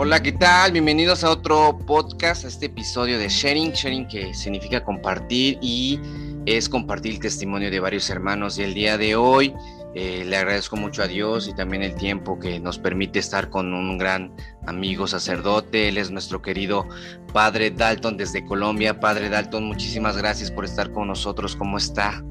Hola, 0.00 0.22
¿qué 0.22 0.30
tal? 0.30 0.70
Bienvenidos 0.70 1.24
a 1.24 1.30
otro 1.32 1.76
podcast, 1.76 2.44
a 2.44 2.48
este 2.48 2.66
episodio 2.66 3.18
de 3.18 3.28
Sharing. 3.28 3.72
Sharing 3.72 4.06
que 4.06 4.32
significa 4.32 4.84
compartir 4.84 5.58
y 5.60 5.98
es 6.46 6.68
compartir 6.68 7.14
el 7.14 7.18
testimonio 7.18 7.68
de 7.68 7.80
varios 7.80 8.08
hermanos. 8.08 8.60
Y 8.60 8.62
el 8.62 8.74
día 8.74 8.96
de 8.96 9.16
hoy 9.16 9.52
eh, 9.96 10.22
le 10.24 10.36
agradezco 10.36 10.76
mucho 10.76 11.02
a 11.02 11.08
Dios 11.08 11.48
y 11.48 11.52
también 11.52 11.82
el 11.82 11.96
tiempo 11.96 12.38
que 12.38 12.60
nos 12.60 12.78
permite 12.78 13.18
estar 13.18 13.50
con 13.50 13.74
un 13.74 13.98
gran 13.98 14.32
amigo 14.68 15.08
sacerdote. 15.08 15.88
Él 15.88 15.98
es 15.98 16.12
nuestro 16.12 16.42
querido 16.42 16.86
Padre 17.32 17.72
Dalton 17.72 18.16
desde 18.16 18.44
Colombia. 18.44 19.00
Padre 19.00 19.28
Dalton, 19.28 19.64
muchísimas 19.64 20.16
gracias 20.16 20.52
por 20.52 20.64
estar 20.64 20.92
con 20.92 21.08
nosotros. 21.08 21.56
¿Cómo 21.56 21.76
está? 21.76 22.22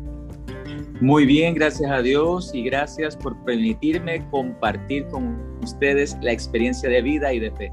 Muy 0.99 1.25
bien, 1.25 1.53
gracias 1.53 1.91
a 1.91 2.01
Dios 2.01 2.51
y 2.53 2.63
gracias 2.63 3.15
por 3.15 3.37
permitirme 3.45 4.27
compartir 4.29 5.05
con 5.07 5.59
ustedes 5.61 6.17
la 6.21 6.31
experiencia 6.31 6.89
de 6.89 7.01
vida 7.03 7.31
y 7.33 7.39
de 7.39 7.51
fe. 7.51 7.71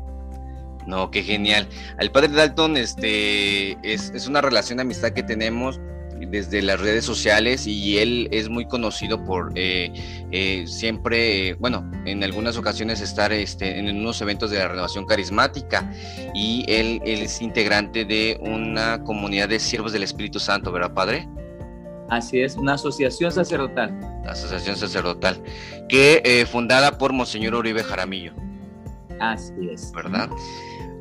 No, 0.86 1.10
qué 1.10 1.22
genial. 1.22 1.66
El 1.98 2.10
padre 2.10 2.28
Dalton 2.28 2.76
este, 2.76 3.72
es, 3.82 4.10
es 4.14 4.28
una 4.28 4.42
relación 4.42 4.76
de 4.76 4.82
amistad 4.82 5.10
que 5.10 5.22
tenemos 5.22 5.80
desde 6.28 6.62
las 6.62 6.80
redes 6.80 7.04
sociales 7.04 7.66
y 7.66 7.98
él 7.98 8.28
es 8.30 8.48
muy 8.48 8.66
conocido 8.66 9.24
por 9.24 9.52
eh, 9.54 9.92
eh, 10.30 10.64
siempre, 10.66 11.54
bueno, 11.54 11.90
en 12.04 12.22
algunas 12.22 12.56
ocasiones 12.56 13.00
estar 13.00 13.32
este, 13.32 13.78
en 13.78 13.88
unos 13.96 14.20
eventos 14.20 14.50
de 14.50 14.58
la 14.58 14.68
renovación 14.68 15.06
carismática 15.06 15.90
y 16.34 16.64
él, 16.68 17.00
él 17.04 17.22
es 17.22 17.40
integrante 17.40 18.04
de 18.04 18.38
una 18.40 19.02
comunidad 19.02 19.48
de 19.48 19.58
siervos 19.58 19.92
del 19.92 20.02
Espíritu 20.02 20.38
Santo, 20.38 20.70
¿verdad, 20.72 20.92
Padre? 20.92 21.26
Así 22.08 22.40
es, 22.42 22.56
una 22.56 22.74
asociación 22.74 23.32
sacerdotal. 23.32 23.92
Asociación 24.26 24.76
sacerdotal, 24.76 25.42
que 25.88 26.22
eh, 26.24 26.46
fundada 26.46 26.98
por 26.98 27.12
Monseñor 27.12 27.54
Uribe 27.54 27.82
Jaramillo. 27.82 28.32
Así 29.20 29.52
es. 29.70 29.92
¿Verdad? 29.92 30.28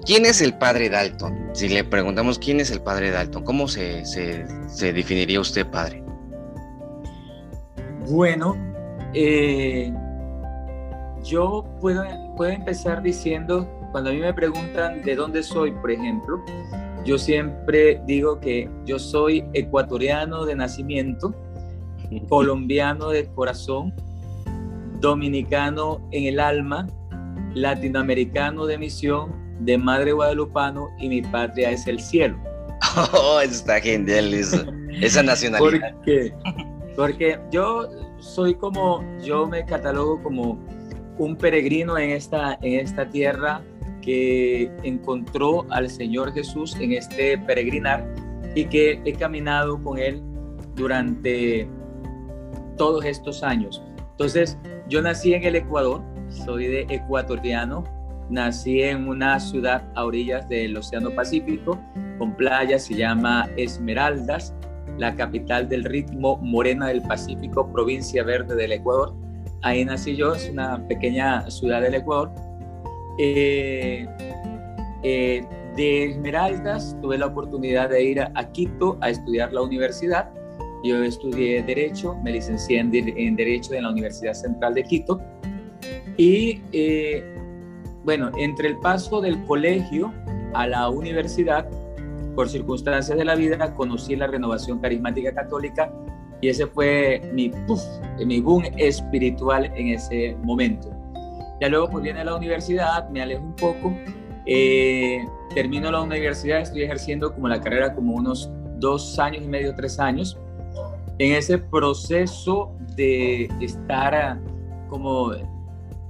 ¿Quién 0.05 0.25
es 0.25 0.41
el 0.41 0.57
padre 0.57 0.89
Dalton? 0.89 1.51
Si 1.53 1.69
le 1.69 1.83
preguntamos 1.83 2.37
quién 2.37 2.59
es 2.59 2.71
el 2.71 2.81
padre 2.81 3.11
Dalton, 3.11 3.43
¿cómo 3.43 3.67
se, 3.67 4.05
se, 4.05 4.93
definiría 4.93 5.39
usted 5.39 5.65
padre? 5.67 6.03
Bueno, 8.09 8.57
eh, 9.13 9.93
yo 11.23 11.65
puedo, 11.79 12.03
puedo 12.35 12.51
empezar 12.51 13.01
diciendo, 13.01 13.65
cuando 13.91 14.09
a 14.09 14.13
mí 14.13 14.19
me 14.19 14.33
preguntan 14.33 15.01
de 15.03 15.15
dónde 15.15 15.41
soy, 15.41 15.71
por 15.71 15.91
ejemplo, 15.91 16.43
yo 17.05 17.17
siempre 17.17 18.01
digo 18.05 18.39
que 18.39 18.69
yo 18.85 18.97
soy 18.97 19.43
ecuatoriano 19.53 20.45
de 20.45 20.55
nacimiento, 20.55 21.33
colombiano 22.29 23.09
de 23.09 23.25
corazón, 23.33 23.93
dominicano 24.99 26.07
en 26.11 26.25
el 26.25 26.39
alma, 26.39 26.87
latinoamericano 27.53 28.65
de 28.65 28.77
misión, 28.77 29.31
de 29.59 29.77
madre 29.77 30.13
guadalupano 30.13 30.89
y 30.99 31.09
mi 31.09 31.21
patria 31.21 31.71
es 31.71 31.87
el 31.87 31.99
cielo. 31.99 32.37
Oh, 33.13 33.39
está 33.39 33.79
genial 33.79 34.33
eso, 34.33 34.65
esa 35.01 35.23
nacionalidad. 35.23 35.93
Porque, 35.95 36.33
porque 36.95 37.39
yo 37.49 37.89
soy 38.19 38.53
como, 38.53 39.03
yo 39.23 39.47
me 39.47 39.65
catalogo 39.65 40.21
como 40.21 40.59
un 41.17 41.35
peregrino 41.35 41.97
en 41.97 42.11
esta, 42.11 42.59
en 42.61 42.81
esta 42.81 43.09
tierra 43.09 43.61
que 44.03 44.69
encontró 44.83 45.65
al 45.69 45.89
Señor 45.89 46.33
Jesús 46.33 46.75
en 46.79 46.93
este 46.93 47.37
peregrinar 47.37 48.05
y 48.55 48.65
que 48.65 49.01
he 49.05 49.13
caminado 49.13 49.81
con 49.81 49.97
Él 49.97 50.21
durante 50.75 51.67
todos 52.77 53.05
estos 53.05 53.43
años. 53.43 53.81
Entonces, 54.11 54.57
yo 54.89 55.01
nací 55.01 55.33
en 55.33 55.43
el 55.43 55.55
Ecuador, 55.55 56.01
soy 56.29 56.67
de 56.67 56.85
ecuatoriano, 56.89 57.83
nací 58.29 58.81
en 58.81 59.07
una 59.07 59.39
ciudad 59.39 59.83
a 59.95 60.05
orillas 60.05 60.47
del 60.49 60.75
Océano 60.77 61.11
Pacífico, 61.11 61.79
con 62.17 62.35
playas, 62.35 62.85
se 62.85 62.95
llama 62.95 63.49
Esmeraldas, 63.57 64.53
la 64.97 65.15
capital 65.15 65.67
del 65.69 65.83
ritmo 65.83 66.37
Morena 66.37 66.87
del 66.87 67.01
Pacífico, 67.01 67.71
provincia 67.71 68.23
verde 68.23 68.55
del 68.55 68.73
Ecuador. 68.73 69.15
Ahí 69.61 69.85
nací 69.85 70.15
yo, 70.15 70.35
es 70.35 70.49
una 70.49 70.85
pequeña 70.87 71.49
ciudad 71.49 71.81
del 71.81 71.95
Ecuador 71.95 72.31
eh, 73.17 74.07
eh, 75.03 75.45
de 75.75 76.05
Esmeraldas 76.05 76.95
tuve 77.01 77.17
la 77.17 77.27
oportunidad 77.27 77.89
de 77.89 78.03
ir 78.03 78.21
a, 78.21 78.51
Quito 78.51 78.97
a 79.01 79.09
estudiar 79.09 79.51
la 79.53 79.61
universidad. 79.61 80.31
Yo 80.83 81.01
estudié 81.03 81.63
Derecho, 81.63 82.15
me 82.23 82.31
licencié 82.31 82.79
en, 82.79 82.91
Derecho 82.91 83.73
en 83.73 83.83
la 83.83 83.91
Universidad 83.91 84.33
Central 84.33 84.73
de 84.73 84.83
Quito. 84.83 85.21
Y 86.17 86.61
eh, 86.73 87.23
bueno, 88.03 88.31
entre 88.37 88.69
el 88.69 88.79
paso 88.79 89.21
del 89.21 89.43
colegio 89.45 90.13
a 90.53 90.67
la 90.67 90.89
universidad, 90.89 91.67
por 92.35 92.49
circunstancias 92.49 93.17
de 93.17 93.25
la 93.25 93.35
vida, 93.35 93.73
conocí 93.75 94.15
la 94.15 94.27
renovación 94.27 94.79
carismática 94.79 95.33
católica 95.33 95.91
y 96.41 96.49
ese 96.49 96.67
fue 96.67 97.21
mi, 97.33 97.51
mi 98.25 98.41
boom 98.41 98.63
espiritual 98.77 99.71
en 99.75 99.89
ese 99.89 100.35
momento. 100.43 101.02
Ya 101.61 101.69
luego 101.69 101.89
pues 101.89 102.03
viene 102.03 102.23
la 102.23 102.35
universidad, 102.35 103.09
me 103.09 103.21
alejo 103.21 103.43
un 103.43 103.55
poco, 103.55 103.93
eh, 104.45 105.25
termino 105.53 105.91
la 105.91 106.01
universidad, 106.01 106.59
estoy 106.59 106.83
ejerciendo 106.83 107.33
como 107.33 107.47
la 107.47 107.61
carrera 107.61 107.93
como 107.93 108.15
unos 108.15 108.49
dos 108.77 109.17
años 109.19 109.43
y 109.43 109.47
medio, 109.47 109.73
tres 109.75 109.99
años. 109.99 110.37
En 111.19 111.33
ese 111.33 111.57
proceso 111.57 112.75
de 112.95 113.49
estar 113.61 114.39
como 114.89 115.31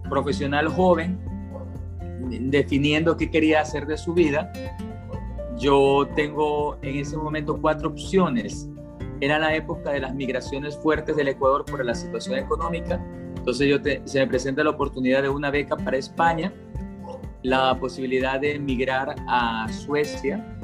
profesional 0.10 0.68
joven, 0.70 1.20
definiendo 2.20 3.16
qué 3.18 3.30
quería 3.30 3.62
hacer 3.62 3.86
de 3.86 3.98
su 3.98 4.14
vida, 4.14 4.52
yo 5.58 6.08
tengo 6.16 6.78
en 6.82 6.98
ese 6.98 7.18
momento 7.18 7.60
cuatro 7.62 7.90
opciones. 7.90 8.70
Era 9.22 9.40
la 9.40 9.56
época 9.56 9.92
de 9.92 10.00
las 10.00 10.14
migraciones 10.14 10.78
fuertes 10.78 11.16
del 11.16 11.30
Ecuador 11.30 11.64
por 11.66 11.86
la 11.86 11.96
situación 11.96 12.38
económica 12.38 13.02
entonces 13.44 13.68
yo 13.68 13.78
se 14.06 14.20
me 14.20 14.28
presenta 14.28 14.64
la 14.64 14.70
oportunidad 14.70 15.22
de 15.22 15.28
una 15.28 15.52
beca 15.52 15.76
para 15.76 15.98
España, 15.98 16.54
la 17.42 17.78
posibilidad 17.78 18.40
de 18.40 18.56
emigrar 18.56 19.16
a 19.28 19.68
Suecia, 19.68 20.58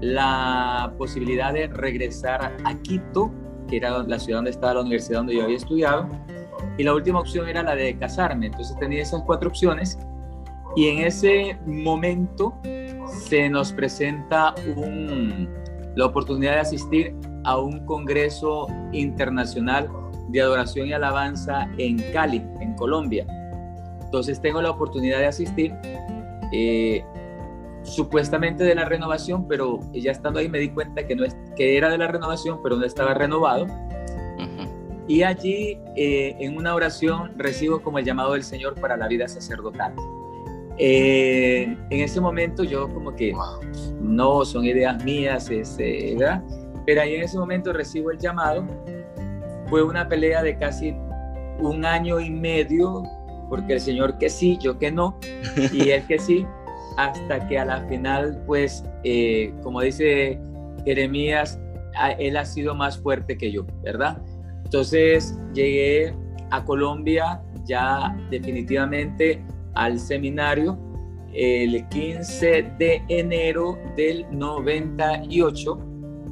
la 0.00 0.94
posibilidad 0.96 1.52
de 1.52 1.66
regresar 1.66 2.56
a 2.62 2.74
Quito, 2.82 3.32
que 3.68 3.78
era 3.78 4.04
la 4.04 4.20
ciudad 4.20 4.38
donde 4.38 4.52
estaba 4.52 4.74
la 4.74 4.82
universidad 4.82 5.18
donde 5.18 5.34
yo 5.34 5.42
había 5.42 5.56
estudiado, 5.56 6.08
y 6.78 6.84
la 6.84 6.94
última 6.94 7.18
opción 7.18 7.48
era 7.48 7.64
la 7.64 7.74
de 7.74 7.98
casarme. 7.98 8.46
Entonces 8.46 8.78
tenía 8.78 9.02
esas 9.02 9.22
cuatro 9.22 9.48
opciones 9.48 9.98
y 10.76 10.86
en 10.86 11.00
ese 11.00 11.58
momento 11.66 12.54
se 13.08 13.50
nos 13.50 13.72
presenta 13.72 14.54
la 15.96 16.06
oportunidad 16.06 16.52
de 16.52 16.60
asistir 16.60 17.16
a 17.42 17.58
un 17.58 17.84
congreso 17.86 18.68
internacional 18.92 19.90
de 20.28 20.40
adoración 20.40 20.88
y 20.88 20.92
alabanza 20.92 21.68
en 21.78 21.98
Cali, 22.12 22.42
en 22.60 22.74
Colombia. 22.74 23.26
Entonces 24.02 24.40
tengo 24.40 24.62
la 24.62 24.70
oportunidad 24.70 25.18
de 25.18 25.26
asistir, 25.26 25.74
eh, 26.52 27.04
supuestamente 27.82 28.64
de 28.64 28.74
la 28.74 28.84
renovación, 28.84 29.46
pero 29.46 29.80
ya 29.92 30.12
estando 30.12 30.38
ahí 30.38 30.48
me 30.48 30.58
di 30.58 30.70
cuenta 30.70 31.06
que, 31.06 31.14
no 31.14 31.24
es, 31.24 31.36
que 31.56 31.76
era 31.76 31.90
de 31.90 31.98
la 31.98 32.08
renovación, 32.08 32.60
pero 32.62 32.76
no 32.76 32.84
estaba 32.84 33.14
renovado. 33.14 33.66
Y 35.06 35.22
allí 35.22 35.78
eh, 35.96 36.34
en 36.40 36.56
una 36.56 36.74
oración 36.74 37.32
recibo 37.36 37.82
como 37.82 37.98
el 37.98 38.06
llamado 38.06 38.32
del 38.32 38.42
Señor 38.42 38.80
para 38.80 38.96
la 38.96 39.06
vida 39.06 39.28
sacerdotal. 39.28 39.94
Eh, 40.78 41.76
en 41.90 42.00
ese 42.00 42.20
momento 42.20 42.64
yo 42.64 42.88
como 42.88 43.14
que 43.14 43.32
no 44.00 44.44
son 44.44 44.64
ideas 44.64 45.04
mías, 45.04 45.50
es, 45.50 45.76
¿verdad? 45.76 46.42
Pero 46.86 47.02
ahí 47.02 47.14
en 47.14 47.22
ese 47.22 47.38
momento 47.38 47.72
recibo 47.72 48.10
el 48.10 48.18
llamado 48.18 48.66
fue 49.74 49.82
una 49.82 50.08
pelea 50.08 50.40
de 50.40 50.56
casi 50.56 50.94
un 51.58 51.84
año 51.84 52.20
y 52.20 52.30
medio, 52.30 53.02
porque 53.48 53.72
el 53.72 53.80
señor 53.80 54.18
que 54.18 54.30
sí, 54.30 54.56
yo 54.62 54.78
que 54.78 54.92
no, 54.92 55.18
y 55.72 55.90
él 55.90 56.06
que 56.06 56.16
sí, 56.20 56.46
hasta 56.96 57.48
que 57.48 57.58
a 57.58 57.64
la 57.64 57.80
final, 57.88 58.40
pues, 58.46 58.84
eh, 59.02 59.52
como 59.64 59.80
dice 59.80 60.38
Jeremías, 60.84 61.58
él 62.20 62.36
ha 62.36 62.44
sido 62.44 62.76
más 62.76 62.98
fuerte 62.98 63.36
que 63.36 63.50
yo, 63.50 63.66
¿verdad? 63.82 64.22
Entonces 64.64 65.36
llegué 65.54 66.14
a 66.52 66.64
Colombia 66.64 67.42
ya 67.64 68.16
definitivamente 68.30 69.42
al 69.74 69.98
seminario 69.98 70.78
el 71.32 71.84
15 71.88 72.74
de 72.78 73.02
enero 73.08 73.76
del 73.96 74.24
98 74.30 75.78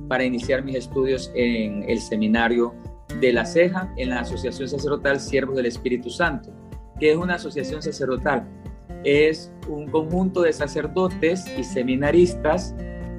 para 0.08 0.22
iniciar 0.22 0.62
mis 0.62 0.76
estudios 0.76 1.32
en 1.34 1.82
el 1.90 1.98
seminario 1.98 2.72
de 3.20 3.32
la 3.32 3.44
ceja 3.44 3.92
en 3.96 4.10
la 4.10 4.20
Asociación 4.20 4.68
Sacerdotal 4.68 5.20
Siervos 5.20 5.56
del 5.56 5.66
Espíritu 5.66 6.10
Santo, 6.10 6.50
que 6.98 7.12
es 7.12 7.16
una 7.16 7.34
asociación 7.34 7.82
sacerdotal. 7.82 8.46
Es 9.04 9.52
un 9.68 9.90
conjunto 9.90 10.42
de 10.42 10.52
sacerdotes 10.52 11.44
y 11.58 11.64
seminaristas 11.64 12.74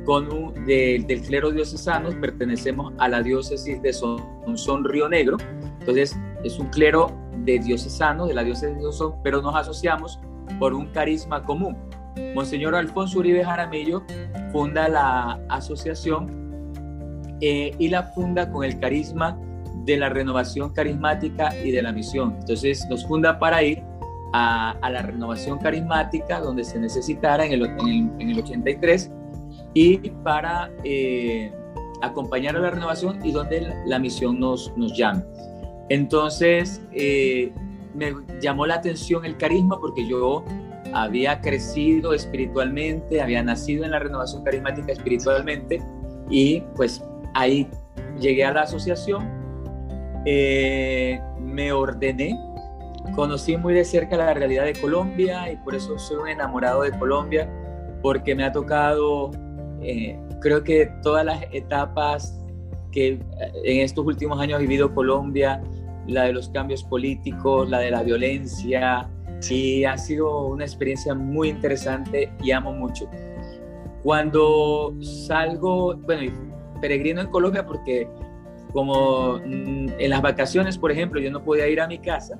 con 0.05 0.31
un, 0.31 0.65
del 0.65 1.21
clero 1.21 1.51
diocesano, 1.51 2.09
pertenecemos 2.19 2.93
a 2.97 3.07
la 3.07 3.21
diócesis 3.21 3.81
de 3.81 3.93
Son, 3.93 4.83
Río 4.83 5.07
Negro, 5.07 5.37
entonces 5.79 6.17
es 6.43 6.59
un 6.59 6.67
clero 6.67 7.11
de 7.37 7.59
diocesano, 7.59 8.27
de 8.27 8.33
la 8.33 8.43
diócesis 8.43 8.75
de 8.77 8.91
Son, 8.91 9.13
pero 9.23 9.41
nos 9.41 9.55
asociamos 9.55 10.19
por 10.59 10.73
un 10.73 10.87
carisma 10.87 11.43
común. 11.43 11.77
Monseñor 12.35 12.75
Alfonso 12.75 13.19
Uribe 13.19 13.43
Jaramillo 13.43 14.03
funda 14.51 14.87
la 14.87 15.39
asociación 15.49 16.43
eh, 17.41 17.71
y 17.79 17.87
la 17.89 18.03
funda 18.03 18.51
con 18.51 18.63
el 18.63 18.79
carisma 18.79 19.39
de 19.85 19.97
la 19.97 20.09
renovación 20.09 20.71
carismática 20.71 21.53
y 21.63 21.71
de 21.71 21.81
la 21.81 21.91
misión. 21.91 22.35
Entonces 22.39 22.85
nos 22.89 23.05
funda 23.05 23.39
para 23.39 23.63
ir 23.63 23.83
a, 24.33 24.77
la 24.89 25.01
renovación 25.01 25.59
carismática 25.59 26.39
donde 26.39 26.63
se 26.63 26.79
necesitara 26.79 27.45
en 27.45 27.53
el, 27.53 27.65
en 28.19 28.29
el, 28.29 28.39
83 28.39 29.11
y 29.73 29.97
para 30.23 30.71
eh, 30.83 31.51
acompañar 32.01 32.55
a 32.55 32.59
la 32.59 32.71
renovación 32.71 33.23
y 33.23 33.31
donde 33.31 33.73
la, 33.85 33.99
misión 33.99 34.39
nos, 34.39 34.75
nos 34.75 34.97
llame. 34.97 35.23
Entonces 35.89 36.81
eh, 36.93 37.51
me 37.93 38.13
llamó 38.41 38.65
la 38.65 38.75
atención 38.75 39.25
el 39.25 39.37
carisma 39.37 39.79
porque 39.79 40.07
yo 40.07 40.43
había 40.93 41.41
crecido 41.41 42.13
espiritualmente, 42.13 43.21
había 43.21 43.43
nacido 43.43 43.83
en 43.85 43.91
la 43.91 43.99
renovación 43.99 44.43
carismática 44.43 44.91
espiritualmente 44.91 45.81
y 46.29 46.61
pues 46.75 47.03
ahí 47.33 47.67
llegué 48.19 48.45
a 48.45 48.53
la 48.53 48.61
asociación, 48.61 49.42
eh, 50.25 51.19
me 51.39 51.71
ordené, 51.71 52.39
conocí 53.15 53.57
muy 53.57 53.73
de 53.73 53.83
cerca 53.83 54.17
la 54.17 54.33
realidad 54.33 54.65
de 54.65 54.73
Colombia 54.73 55.51
y 55.51 55.57
por 55.57 55.75
eso 55.75 55.97
soy 55.99 56.17
un 56.17 56.27
enamorado 56.29 56.83
de 56.83 56.91
Colombia, 56.97 57.49
porque 58.01 58.35
me 58.35 58.43
ha 58.43 58.51
tocado, 58.51 59.31
eh, 59.81 60.19
creo 60.41 60.63
que 60.63 60.91
todas 61.01 61.25
las 61.25 61.43
etapas 61.51 62.39
que 62.91 63.19
en 63.63 63.81
estos 63.81 64.05
últimos 64.05 64.39
años 64.39 64.57
ha 64.57 64.59
vivido 64.59 64.93
Colombia, 64.93 65.61
la 66.07 66.23
de 66.23 66.33
los 66.33 66.49
cambios 66.49 66.83
políticos, 66.83 67.69
la 67.69 67.79
de 67.79 67.91
la 67.91 68.03
violencia, 68.03 69.09
y 69.49 69.83
ha 69.83 69.97
sido 69.97 70.47
una 70.47 70.63
experiencia 70.63 71.13
muy 71.13 71.49
interesante 71.49 72.31
y 72.41 72.51
amo 72.51 72.71
mucho. 72.71 73.09
Cuando 74.03 74.95
salgo, 75.01 75.95
bueno, 75.95 76.31
peregrino 76.81 77.21
en 77.21 77.27
Colombia 77.27 77.65
porque 77.65 78.07
como 78.73 79.37
mm, 79.37 79.87
en 79.99 80.09
las 80.09 80.21
vacaciones, 80.21 80.77
por 80.77 80.91
ejemplo, 80.91 81.21
yo 81.21 81.31
no 81.31 81.43
podía 81.43 81.67
ir 81.67 81.79
a 81.79 81.87
mi 81.87 81.99
casa, 81.99 82.37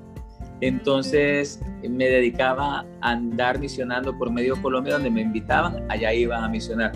entonces 0.61 1.61
me 1.87 2.05
dedicaba 2.05 2.85
a 3.01 3.11
andar 3.11 3.59
misionando 3.59 4.17
por 4.17 4.31
medio 4.31 4.61
Colombia, 4.61 4.93
donde 4.93 5.09
me 5.09 5.21
invitaban, 5.21 5.85
allá 5.89 6.13
iba 6.13 6.43
a 6.43 6.47
misionar. 6.47 6.93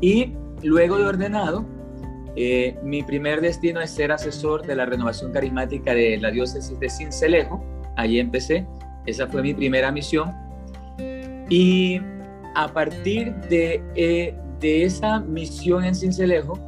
Y 0.00 0.32
luego 0.62 0.98
de 0.98 1.04
ordenado, 1.04 1.64
eh, 2.34 2.76
mi 2.82 3.02
primer 3.02 3.40
destino 3.40 3.80
es 3.80 3.90
ser 3.90 4.10
asesor 4.10 4.66
de 4.66 4.74
la 4.74 4.86
renovación 4.86 5.32
carismática 5.32 5.94
de 5.94 6.18
la 6.18 6.30
diócesis 6.30 6.78
de 6.80 6.88
Cincelejo. 6.88 7.64
Allí 7.96 8.18
empecé, 8.18 8.66
esa 9.06 9.26
fue 9.28 9.42
mi 9.42 9.54
primera 9.54 9.92
misión. 9.92 10.32
Y 11.48 12.00
a 12.54 12.68
partir 12.68 13.34
de 13.48 13.82
eh, 13.94 14.34
de 14.62 14.84
esa 14.84 15.20
misión 15.20 15.84
en 15.84 15.94
Cincelejo, 15.94 16.58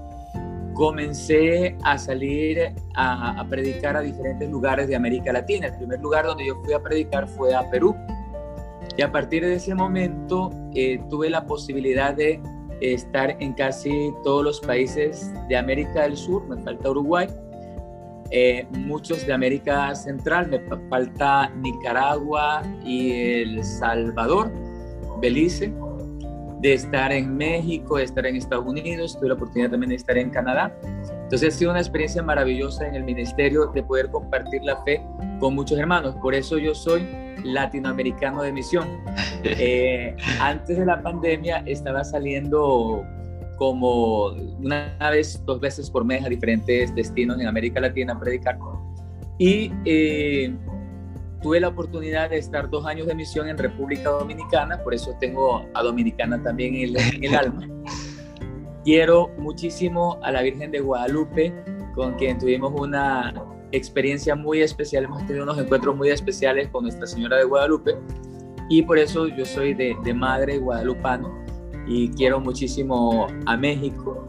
comencé 0.75 1.77
a 1.85 1.97
salir 1.97 2.75
a, 2.95 3.47
predicar 3.49 3.97
a 3.97 4.01
diferentes 4.01 4.51
lugares 4.51 4.89
de 4.89 4.97
América 4.97 5.33
Latina. 5.33 5.69
El 5.69 5.77
primer 5.77 6.01
lugar 6.01 6.27
donde 6.27 6.47
yo 6.47 6.57
fui 6.63 6.75
a 6.75 6.83
predicar 6.83 7.29
fue 7.29 7.55
a 7.55 7.69
Perú. 7.71 7.97
Y 8.97 9.03
a 9.03 9.11
partir 9.11 9.45
de 9.45 9.55
ese 9.55 9.75
momento 9.75 10.51
eh, 10.75 11.01
tuve 11.09 11.31
la 11.31 11.47
posibilidad 11.47 12.15
de 12.15 12.41
estar 12.81 13.37
en 13.41 13.55
casi 13.55 14.13
todos 14.23 14.45
los 14.45 14.61
países 14.61 15.33
de 15.49 15.57
América 15.57 16.03
del 16.03 16.17
Sur, 16.17 16.47
me 16.49 16.61
falta 16.63 16.91
Uruguay, 16.91 17.27
eh, 18.31 18.67
muchos 18.73 19.27
de 19.27 19.33
América 19.33 19.95
Central, 19.95 20.49
me 20.49 20.61
falta 20.89 21.51
Nicaragua 21.57 22.63
y 22.85 23.13
El 23.13 23.65
Salvador, 23.65 24.53
Belice 25.21 25.73
de 26.65 26.73
estar 26.73 27.13
en 27.13 27.37
México, 27.37 27.99
de 27.99 28.05
estar 28.05 28.25
en 28.25 28.37
Estados 28.37 28.65
Unidos, 28.65 29.19
tuve 29.19 29.29
la 29.29 29.35
oportunidad 29.35 29.73
también 29.73 29.91
de 29.91 29.97
estar 29.97 30.17
en 30.17 30.31
Canadá. 30.31 30.75
Entonces 31.25 31.55
ha 31.55 31.59
sido 31.59 31.71
una 31.73 31.81
experiencia 31.81 32.23
maravillosa 32.23 32.89
en 32.89 32.95
el 32.95 33.05
ministerio 33.05 33.67
de 33.67 33.83
poder 33.83 34.11
compartir 34.11 34.63
la 34.65 34.83
fe 34.83 35.03
con 35.41 35.55
muchos 35.55 35.79
hermanos. 35.79 36.17
Por 36.23 36.35
eso 36.35 36.57
yo 36.57 36.75
soy 36.75 37.07
latinoamericano 37.45 38.43
de 38.43 38.53
misión. 38.53 38.89
Eh, 39.47 40.17
antes 40.41 40.79
de 40.79 40.87
la 40.87 41.03
pandemia 41.03 41.63
estaba 41.67 42.03
saliendo 42.03 43.05
como 43.59 44.29
una 44.59 44.97
vez, 45.11 45.45
dos 45.45 45.61
veces 45.61 45.91
por 45.91 46.03
mes 46.03 46.25
a 46.25 46.31
diferentes 46.31 46.95
destinos 46.95 47.39
en 47.39 47.47
América 47.47 47.79
Latina 47.79 48.15
a 48.15 48.19
predicar. 48.19 48.57
Y 49.39 49.71
eh, 49.85 50.51
tuve 51.45 51.61
la 51.61 51.69
oportunidad 51.69 52.31
de 52.31 52.39
estar 52.39 52.71
dos 52.71 52.87
años 52.87 53.07
de 53.07 53.15
misión 53.15 53.47
en 53.49 53.59
República 53.59 54.09
Dominicana, 54.09 54.83
por 54.83 54.95
eso 54.95 55.15
tengo 55.21 55.67
a 55.75 55.83
Dominicana 55.83 56.43
también 56.43 56.75
en 56.75 57.23
el, 57.23 57.35
alma. 57.35 57.69
Quiero 58.83 59.29
muchísimo 59.37 60.19
a 60.23 60.33
la 60.33 60.41
Virgen 60.41 60.71
de 60.71 60.81
Guadalupe, 60.81 61.53
con 61.95 62.15
quien 62.15 62.39
tuvimos 62.39 62.73
una 62.81 63.35
experiencia 63.73 64.35
muy 64.35 64.63
especial, 64.63 65.05
hemos 65.05 65.27
tenido 65.27 65.43
unos 65.45 65.59
encuentros 65.59 65.95
muy 65.95 66.09
especiales 66.09 66.69
con 66.69 66.85
Nuestra 66.85 67.07
Señora 67.07 67.37
de 67.37 67.45
Guadalupe 67.45 67.95
y 68.71 68.81
por 68.81 68.97
eso 68.97 69.29
yo 69.29 69.45
soy 69.45 69.75
de, 69.75 70.15
madre 70.15 70.57
guadalupano 70.57 71.45
y 71.87 72.09
quiero 72.13 72.41
muchísimo 72.41 73.27
a 73.45 73.55
México 73.59 74.27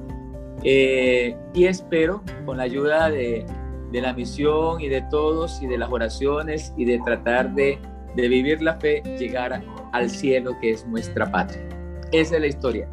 eh, 0.63 1.33
y 1.53 1.63
espero 1.63 2.21
con 2.45 2.57
la 2.57 2.63
ayuda 2.63 3.09
de, 3.09 3.45
de 3.91 4.01
la 4.01 4.13
misión 4.13 4.81
y 4.81 4.89
de 4.89 5.01
todos 5.03 5.61
y 5.61 5.67
de 5.67 5.77
las 5.77 5.91
oraciones 5.91 6.73
y 6.77 6.85
de 6.85 6.99
tratar 6.99 7.53
de, 7.53 7.79
de 8.15 8.27
vivir 8.27 8.61
la 8.61 8.75
fe, 8.75 9.01
llegar 9.17 9.63
al 9.91 10.09
cielo 10.09 10.57
que 10.61 10.71
es 10.71 10.85
nuestra 10.87 11.31
patria. 11.31 11.61
Esa 12.11 12.35
es 12.35 12.41
la 12.41 12.47
historia. 12.47 12.89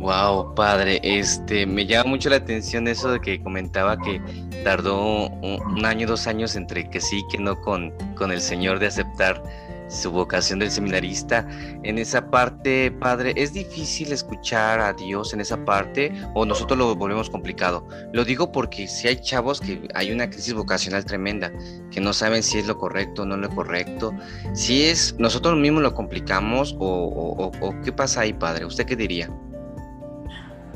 Wow, 0.00 0.54
padre, 0.54 1.00
este 1.02 1.66
me 1.66 1.86
llama 1.86 2.10
mucho 2.10 2.30
la 2.30 2.36
atención 2.36 2.88
eso 2.88 3.12
de 3.12 3.20
que 3.20 3.42
comentaba 3.42 3.96
que 3.98 4.20
tardó 4.64 5.28
un, 5.28 5.84
año, 5.84 6.06
dos 6.06 6.26
años 6.26 6.56
entre 6.56 6.88
que 6.88 7.00
sí, 7.00 7.22
que 7.30 7.38
no 7.38 7.60
con, 7.60 7.92
con 8.16 8.32
el 8.32 8.40
Señor 8.40 8.78
de 8.78 8.86
aceptar 8.86 9.42
su 9.88 10.10
vocación 10.10 10.58
del 10.58 10.70
seminarista. 10.70 11.46
En 11.82 11.98
esa 11.98 12.30
parte, 12.30 12.90
padre, 12.90 13.32
¿es 13.36 13.52
difícil 13.52 14.12
escuchar 14.12 14.80
a 14.80 14.92
Dios 14.92 15.32
en 15.32 15.40
esa 15.40 15.64
parte 15.64 16.12
o 16.34 16.44
nosotros 16.44 16.78
lo 16.78 16.94
volvemos 16.94 17.30
complicado? 17.30 17.86
Lo 18.12 18.24
digo 18.24 18.52
porque 18.52 18.86
si 18.86 19.08
hay 19.08 19.16
chavos 19.16 19.60
que 19.60 19.88
hay 19.94 20.12
una 20.12 20.28
crisis 20.28 20.54
vocacional 20.54 21.04
tremenda, 21.04 21.52
que 21.90 22.00
no 22.00 22.12
saben 22.12 22.42
si 22.42 22.58
es 22.58 22.66
lo 22.66 22.78
correcto 22.78 23.22
o 23.22 23.26
no 23.26 23.36
lo 23.36 23.48
correcto. 23.50 24.12
Si 24.52 24.84
es, 24.84 25.16
nosotros 25.18 25.56
mismos 25.56 25.82
lo 25.82 25.94
complicamos 25.94 26.76
o, 26.78 27.50
qué 27.84 27.92
pasa 27.92 28.22
ahí, 28.22 28.32
padre. 28.32 28.64
¿Usted 28.64 28.86
qué 28.86 28.96
diría? 28.96 29.30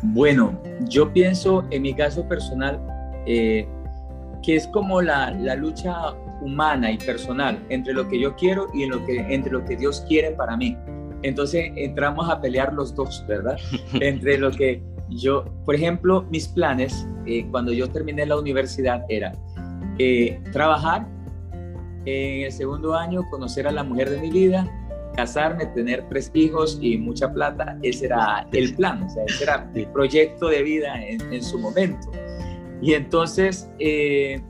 Bueno, 0.02 0.60
yo 0.80 1.12
pienso 1.12 1.64
en 1.70 1.82
mi 1.82 1.94
caso 1.94 2.26
personal 2.26 2.80
eh, 3.26 3.68
que 4.42 4.56
es 4.56 4.66
como 4.66 5.00
la, 5.00 5.30
la 5.30 5.54
lucha 5.54 6.14
humana 6.42 6.90
y 6.90 6.98
personal 6.98 7.64
entre 7.68 7.94
lo 7.94 8.08
que 8.08 8.20
yo 8.20 8.34
quiero 8.36 8.66
y 8.74 8.84
en 8.84 8.90
lo 8.90 9.04
que, 9.04 9.18
entre 9.18 9.52
lo 9.52 9.64
que 9.64 9.76
Dios 9.76 10.04
quiere 10.08 10.32
para 10.32 10.56
mí. 10.56 10.76
Entonces 11.22 11.70
entramos 11.76 12.28
a 12.28 12.40
pelear 12.40 12.72
los 12.72 12.94
dos, 12.94 13.24
¿verdad? 13.28 13.56
entre 13.94 14.38
lo 14.38 14.50
que 14.50 14.82
yo, 15.10 15.44
por 15.64 15.74
ejemplo, 15.74 16.26
mis 16.30 16.48
planes 16.48 17.06
eh, 17.26 17.46
cuando 17.50 17.72
yo 17.72 17.88
terminé 17.88 18.26
la 18.26 18.38
universidad 18.38 19.04
era 19.08 19.32
eh, 19.98 20.40
trabajar 20.52 21.06
en 22.04 22.46
el 22.46 22.52
segundo 22.52 22.94
año, 22.94 23.22
conocer 23.30 23.66
a 23.68 23.70
la 23.70 23.84
mujer 23.84 24.10
de 24.10 24.20
mi 24.20 24.30
vida, 24.30 24.66
casarme, 25.14 25.66
tener 25.66 26.04
tres 26.08 26.30
hijos 26.34 26.78
y 26.80 26.98
mucha 26.98 27.32
plata. 27.32 27.78
Ese 27.82 28.06
era 28.06 28.46
el 28.52 28.74
plan, 28.74 29.02
o 29.04 29.08
sea, 29.10 29.24
ese 29.26 29.44
era 29.44 29.70
el 29.74 29.86
proyecto 29.88 30.48
de 30.48 30.62
vida 30.62 31.00
en, 31.06 31.20
en 31.32 31.42
su 31.42 31.58
momento. 31.58 32.10
Y 32.80 32.94
entonces 32.94 33.70
eh, 33.78 34.42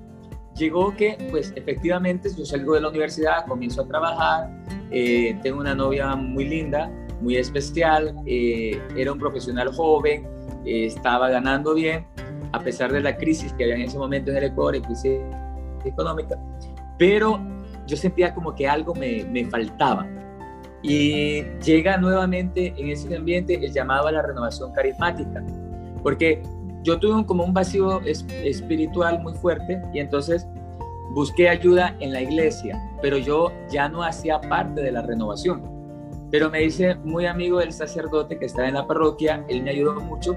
llegó 0.62 0.94
que, 0.94 1.18
pues 1.30 1.52
efectivamente, 1.56 2.30
yo 2.36 2.44
salgo 2.44 2.74
de 2.74 2.82
la 2.82 2.88
universidad, 2.88 3.46
comienzo 3.46 3.82
a 3.82 3.86
trabajar, 3.88 4.48
eh, 4.92 5.36
tengo 5.42 5.58
una 5.60 5.74
novia 5.74 6.14
muy 6.14 6.44
linda, 6.44 6.88
muy 7.20 7.36
especial, 7.36 8.14
eh, 8.26 8.80
era 8.96 9.12
un 9.12 9.18
profesional 9.18 9.72
joven, 9.74 10.24
eh, 10.64 10.86
estaba 10.86 11.28
ganando 11.30 11.74
bien, 11.74 12.06
a 12.52 12.60
pesar 12.60 12.92
de 12.92 13.00
la 13.00 13.16
crisis 13.16 13.52
que 13.54 13.64
había 13.64 13.74
en 13.74 13.82
ese 13.82 13.98
momento 13.98 14.30
en 14.30 14.36
el 14.36 14.44
Ecuador, 14.44 14.80
crisis 14.82 15.18
económica, 15.84 16.38
pero 16.96 17.40
yo 17.88 17.96
sentía 17.96 18.32
como 18.32 18.54
que 18.54 18.68
algo 18.68 18.94
me, 18.94 19.24
me 19.24 19.44
faltaba. 19.46 20.06
Y 20.84 21.42
llega 21.64 21.96
nuevamente 21.96 22.72
en 22.76 22.88
ese 22.88 23.16
ambiente 23.16 23.54
el 23.54 23.72
llamado 23.72 24.06
a 24.06 24.12
la 24.12 24.22
renovación 24.22 24.72
carismática, 24.72 25.44
porque 26.04 26.42
yo 26.82 26.98
tuve 26.98 27.24
como 27.26 27.44
un 27.44 27.54
vacío 27.54 28.00
espiritual 28.00 29.22
muy 29.22 29.34
fuerte 29.34 29.80
y 29.92 30.00
entonces 30.00 30.46
busqué 31.14 31.48
ayuda 31.48 31.96
en 32.00 32.12
la 32.12 32.20
iglesia, 32.20 32.80
pero 33.00 33.18
yo 33.18 33.52
ya 33.70 33.88
no 33.88 34.02
hacía 34.02 34.40
parte 34.40 34.82
de 34.82 34.92
la 34.92 35.02
renovación. 35.02 35.62
Pero 36.30 36.50
me 36.50 36.64
hice 36.64 36.94
muy 36.96 37.26
amigo 37.26 37.58
del 37.58 37.72
sacerdote 37.72 38.38
que 38.38 38.46
estaba 38.46 38.68
en 38.68 38.74
la 38.74 38.86
parroquia, 38.86 39.44
él 39.48 39.62
me 39.62 39.70
ayudó 39.70 40.00
mucho 40.00 40.36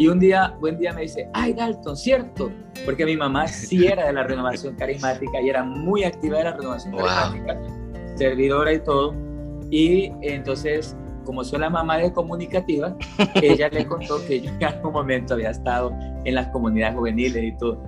y 0.00 0.08
un 0.08 0.18
día, 0.18 0.56
buen 0.60 0.78
día 0.78 0.94
me 0.94 1.02
dice, 1.02 1.28
ay 1.34 1.52
Dalton, 1.52 1.94
cierto, 1.94 2.50
porque 2.86 3.04
mi 3.04 3.18
mamá 3.18 3.46
sí 3.46 3.86
era 3.86 4.06
de 4.06 4.14
la 4.14 4.22
renovación 4.22 4.74
carismática 4.74 5.42
y 5.42 5.50
era 5.50 5.62
muy 5.62 6.04
activa 6.04 6.38
de 6.38 6.44
la 6.44 6.52
renovación 6.56 6.96
carismática, 6.96 7.60
servidora 8.14 8.72
y 8.72 8.80
todo. 8.80 9.14
Y 9.70 10.10
entonces, 10.22 10.96
como 11.26 11.44
soy 11.44 11.58
la 11.58 11.68
mamá 11.68 11.98
de 11.98 12.10
comunicativa, 12.14 12.96
ella 13.42 13.68
le 13.68 13.86
contó 13.86 14.24
que 14.26 14.40
yo 14.40 14.50
en 14.50 14.64
algún 14.64 14.94
momento 14.94 15.34
había 15.34 15.50
estado 15.50 15.92
en 16.24 16.34
las 16.34 16.46
comunidades 16.46 16.96
juveniles 16.96 17.44
y 17.44 17.52
todo. 17.58 17.78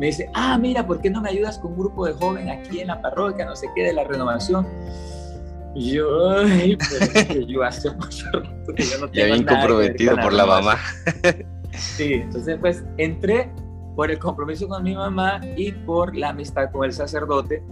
Me 0.00 0.06
dice, 0.06 0.30
ah, 0.32 0.56
mira, 0.56 0.86
¿por 0.86 1.02
qué 1.02 1.10
no 1.10 1.20
me 1.20 1.28
ayudas 1.28 1.58
con 1.58 1.72
un 1.72 1.78
grupo 1.78 2.06
de 2.06 2.14
jóvenes 2.14 2.58
aquí 2.58 2.80
en 2.80 2.86
la 2.86 3.02
parroquia, 3.02 3.44
no 3.44 3.54
sé 3.54 3.68
qué, 3.74 3.84
de 3.84 3.92
la 3.92 4.04
renovación? 4.04 4.66
Y 5.74 5.92
yo, 5.92 6.30
ay, 6.38 6.78
pero 6.88 7.46
yo 7.46 7.62
hace 7.62 7.90
mucho 7.90 8.24
que 8.74 8.82
yo 8.82 8.98
no 8.98 9.10
tengo 9.10 9.12
Ya 9.12 9.24
bien 9.26 9.44
comprometido 9.44 10.16
por 10.16 10.32
la 10.32 10.46
mamá. 10.46 10.78
Sí, 11.72 12.14
entonces 12.14 12.56
pues 12.60 12.82
entré 12.96 13.50
por 13.94 14.10
el 14.10 14.18
compromiso 14.18 14.66
con 14.68 14.82
mi 14.82 14.94
mamá 14.94 15.38
y 15.56 15.70
por 15.70 16.16
la 16.16 16.30
amistad 16.30 16.70
con 16.72 16.84
el 16.84 16.94
sacerdote, 16.94 17.62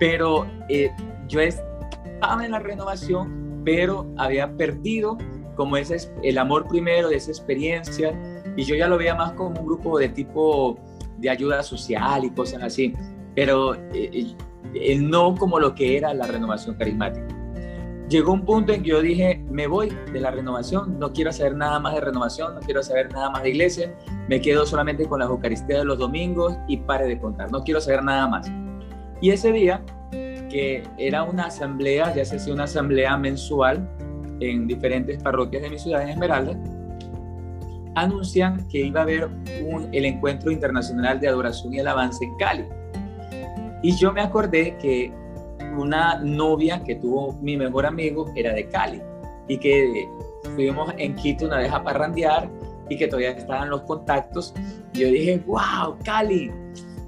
pero 0.00 0.46
eh, 0.68 0.90
yo 1.28 1.40
estaba 1.40 2.44
en 2.44 2.50
la 2.50 2.58
renovación, 2.58 3.62
pero 3.64 4.04
había 4.18 4.50
perdido 4.56 5.16
como 5.54 5.76
ese, 5.76 6.10
el 6.24 6.38
amor 6.38 6.66
primero 6.66 7.08
de 7.08 7.16
esa 7.16 7.30
experiencia 7.30 8.12
y 8.56 8.64
yo 8.64 8.74
ya 8.74 8.88
lo 8.88 8.98
veía 8.98 9.14
más 9.14 9.32
como 9.32 9.60
un 9.60 9.66
grupo 9.66 9.98
de 9.98 10.08
tipo 10.08 10.78
de 11.18 11.30
ayuda 11.30 11.62
social 11.62 12.24
y 12.24 12.30
cosas 12.30 12.62
así, 12.62 12.94
pero 13.34 13.74
eh, 13.92 14.34
eh, 14.74 14.98
no 14.98 15.34
como 15.34 15.58
lo 15.58 15.74
que 15.74 15.96
era 15.96 16.12
la 16.14 16.26
renovación 16.26 16.76
carismática 16.76 17.36
llegó 18.08 18.32
un 18.32 18.44
punto 18.44 18.72
en 18.72 18.82
que 18.82 18.90
yo 18.90 19.02
dije, 19.02 19.44
me 19.50 19.66
voy 19.66 19.92
de 20.12 20.20
la 20.20 20.30
renovación, 20.30 20.98
no 20.98 21.12
quiero 21.12 21.32
saber 21.32 21.56
nada 21.56 21.80
más 21.80 21.94
de 21.94 22.00
renovación, 22.00 22.54
no 22.54 22.60
quiero 22.60 22.82
saber 22.82 23.12
nada 23.12 23.30
más 23.30 23.42
de 23.42 23.50
iglesia, 23.50 23.94
me 24.28 24.40
quedo 24.40 24.64
solamente 24.64 25.06
con 25.06 25.20
la 25.20 25.26
Eucaristía 25.26 25.78
de 25.78 25.84
los 25.84 25.98
domingos 25.98 26.56
y 26.68 26.76
pare 26.78 27.06
de 27.06 27.18
contar, 27.18 27.50
no 27.50 27.62
quiero 27.62 27.80
saber 27.80 28.02
nada 28.04 28.28
más. 28.28 28.50
Y 29.20 29.30
ese 29.30 29.50
día, 29.50 29.82
que 30.10 30.82
era 30.98 31.24
una 31.24 31.46
asamblea, 31.46 32.14
ya 32.14 32.24
se 32.24 32.36
hacía 32.36 32.54
una 32.54 32.64
asamblea 32.64 33.16
mensual 33.16 33.88
en 34.40 34.66
diferentes 34.66 35.22
parroquias 35.22 35.62
de 35.62 35.70
mi 35.70 35.78
ciudad, 35.78 36.02
en 36.02 36.10
Esmeralda, 36.10 36.56
anuncian 37.96 38.68
que 38.68 38.78
iba 38.78 39.00
a 39.00 39.02
haber 39.02 39.28
el 39.92 40.04
Encuentro 40.04 40.50
Internacional 40.52 41.18
de 41.18 41.28
Adoración 41.28 41.74
y 41.74 41.80
Alabanza 41.80 42.24
en 42.24 42.36
Cali. 42.36 42.64
Y 43.82 43.96
yo 43.96 44.12
me 44.12 44.20
acordé 44.20 44.76
que 44.78 45.12
una 45.76 46.18
novia 46.18 46.82
que 46.84 46.96
tuvo 46.96 47.32
mi 47.40 47.56
mejor 47.56 47.86
amigo 47.86 48.30
era 48.36 48.52
de 48.52 48.68
Cali 48.68 49.02
y 49.48 49.58
que 49.58 50.08
fuimos 50.54 50.92
en 50.98 51.14
Quito 51.16 51.46
una 51.46 51.58
vez 51.58 51.72
a 51.72 51.82
parrandear 51.82 52.50
y 52.88 52.96
que 52.96 53.08
todavía 53.08 53.30
estaban 53.30 53.70
los 53.70 53.82
contactos. 53.82 54.54
Y 54.92 55.00
yo 55.00 55.08
dije, 55.08 55.42
wow, 55.46 55.96
Cali, 56.04 56.52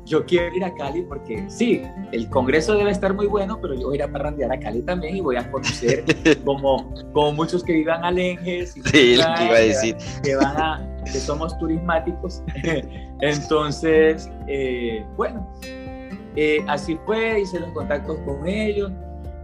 yo 0.08 0.24
quiero 0.24 0.54
ir 0.56 0.64
a 0.64 0.74
Cali 0.74 1.02
porque 1.02 1.44
sí, 1.48 1.82
el 2.12 2.28
congreso 2.30 2.74
debe 2.74 2.90
estar 2.90 3.14
muy 3.14 3.26
bueno, 3.26 3.58
pero 3.60 3.74
yo 3.74 3.86
voy 3.86 3.94
a 3.94 3.96
ir 3.96 4.02
a 4.04 4.12
parrandear 4.12 4.52
a 4.52 4.58
Cali 4.58 4.82
también 4.82 5.16
y 5.16 5.20
voy 5.20 5.36
a 5.36 5.50
conocer 5.50 6.04
como, 6.44 6.92
como 7.12 7.32
muchos 7.32 7.62
que 7.62 7.74
vivan 7.74 8.18
y 8.18 8.66
sí, 8.66 8.82
iba 9.14 9.34
a 9.34 9.60
decir. 9.60 9.96
Que, 10.22 10.34
van 10.34 10.56
a, 10.56 10.96
que 11.04 11.18
somos 11.18 11.56
turismáticos. 11.58 12.42
Entonces, 13.20 14.30
eh, 14.46 15.04
bueno, 15.16 15.46
eh, 16.36 16.64
así 16.68 16.98
fue, 17.04 17.40
hice 17.40 17.60
los 17.60 17.70
contactos 17.72 18.18
con 18.20 18.46
ellos, 18.48 18.90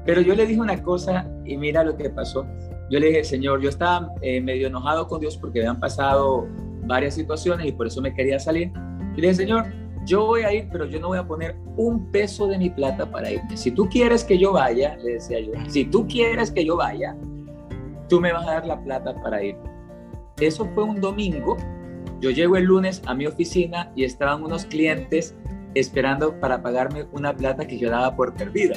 pero 0.07 0.21
yo 0.21 0.35
le 0.35 0.47
dije 0.47 0.61
una 0.61 0.83
cosa 0.83 1.27
y 1.45 1.57
mira 1.57 1.85
lo 1.85 1.97
que 1.97 2.11
pasó. 2.11 2.47
Yo 2.91 3.01
le 3.01 3.09
dije, 3.09 3.25
Señor, 3.25 3.61
yo 3.61 3.69
estaba 3.69 4.11
eh, 4.23 4.41
medio 4.41 4.69
enojado 4.69 5.07
con 5.09 5.21
Dios 5.21 5.37
porque 5.37 5.61
habían 5.61 5.81
pasado 5.81 6.47
varias 6.87 7.15
situaciones 7.15 7.67
y 7.67 7.73
por 7.73 7.87
eso 7.87 8.01
me 8.01 8.15
quería 8.15 8.39
salir. 8.39 8.71
Y 9.17 9.21
le 9.21 9.29
dije, 9.29 9.35
Señor, 9.35 9.67
yo 10.05 10.27
voy 10.27 10.43
a 10.43 10.53
ir, 10.53 10.69
pero 10.71 10.85
yo 10.85 11.01
no 11.01 11.09
voy 11.09 11.19
a 11.19 11.27
poner 11.27 11.57
un 11.77 12.11
peso 12.11 12.47
de 12.47 12.59
mi 12.59 12.71
plata 12.71 13.11
para 13.11 13.31
irme. 13.31 13.57
Si 13.57 13.71
tú 13.71 13.89
quieres 13.89 14.25
que 14.25 14.39
yo 14.39 14.53
vaya, 14.53 14.97
le 14.97 15.15
decía 15.15 15.41
yo, 15.41 15.53
si 15.69 15.85
tú 15.85 16.07
quieres 16.07 16.51
que 16.51 16.65
yo 16.65 16.77
vaya, 16.77 17.17
tú 18.09 18.21
me 18.21 18.33
vas 18.33 18.47
a 18.47 18.53
dar 18.53 18.67
la 18.67 18.83
plata 18.83 19.15
para 19.23 19.43
ir. 19.43 19.57
Eso 20.41 20.69
fue 20.75 20.85
un 20.85 21.01
domingo. 21.01 21.57
Yo 22.21 22.31
llego 22.31 22.57
el 22.57 22.65
lunes 22.65 23.03
a 23.07 23.15
mi 23.15 23.27
oficina 23.27 23.93
y 23.95 24.05
estaban 24.05 24.43
unos 24.43 24.67
clientes 24.67 25.35
esperando 25.75 26.39
para 26.39 26.63
pagarme 26.63 27.07
una 27.13 27.35
plata 27.35 27.67
que 27.67 27.79
yo 27.79 27.91
daba 27.91 28.15
por 28.15 28.35
perdida. 28.35 28.75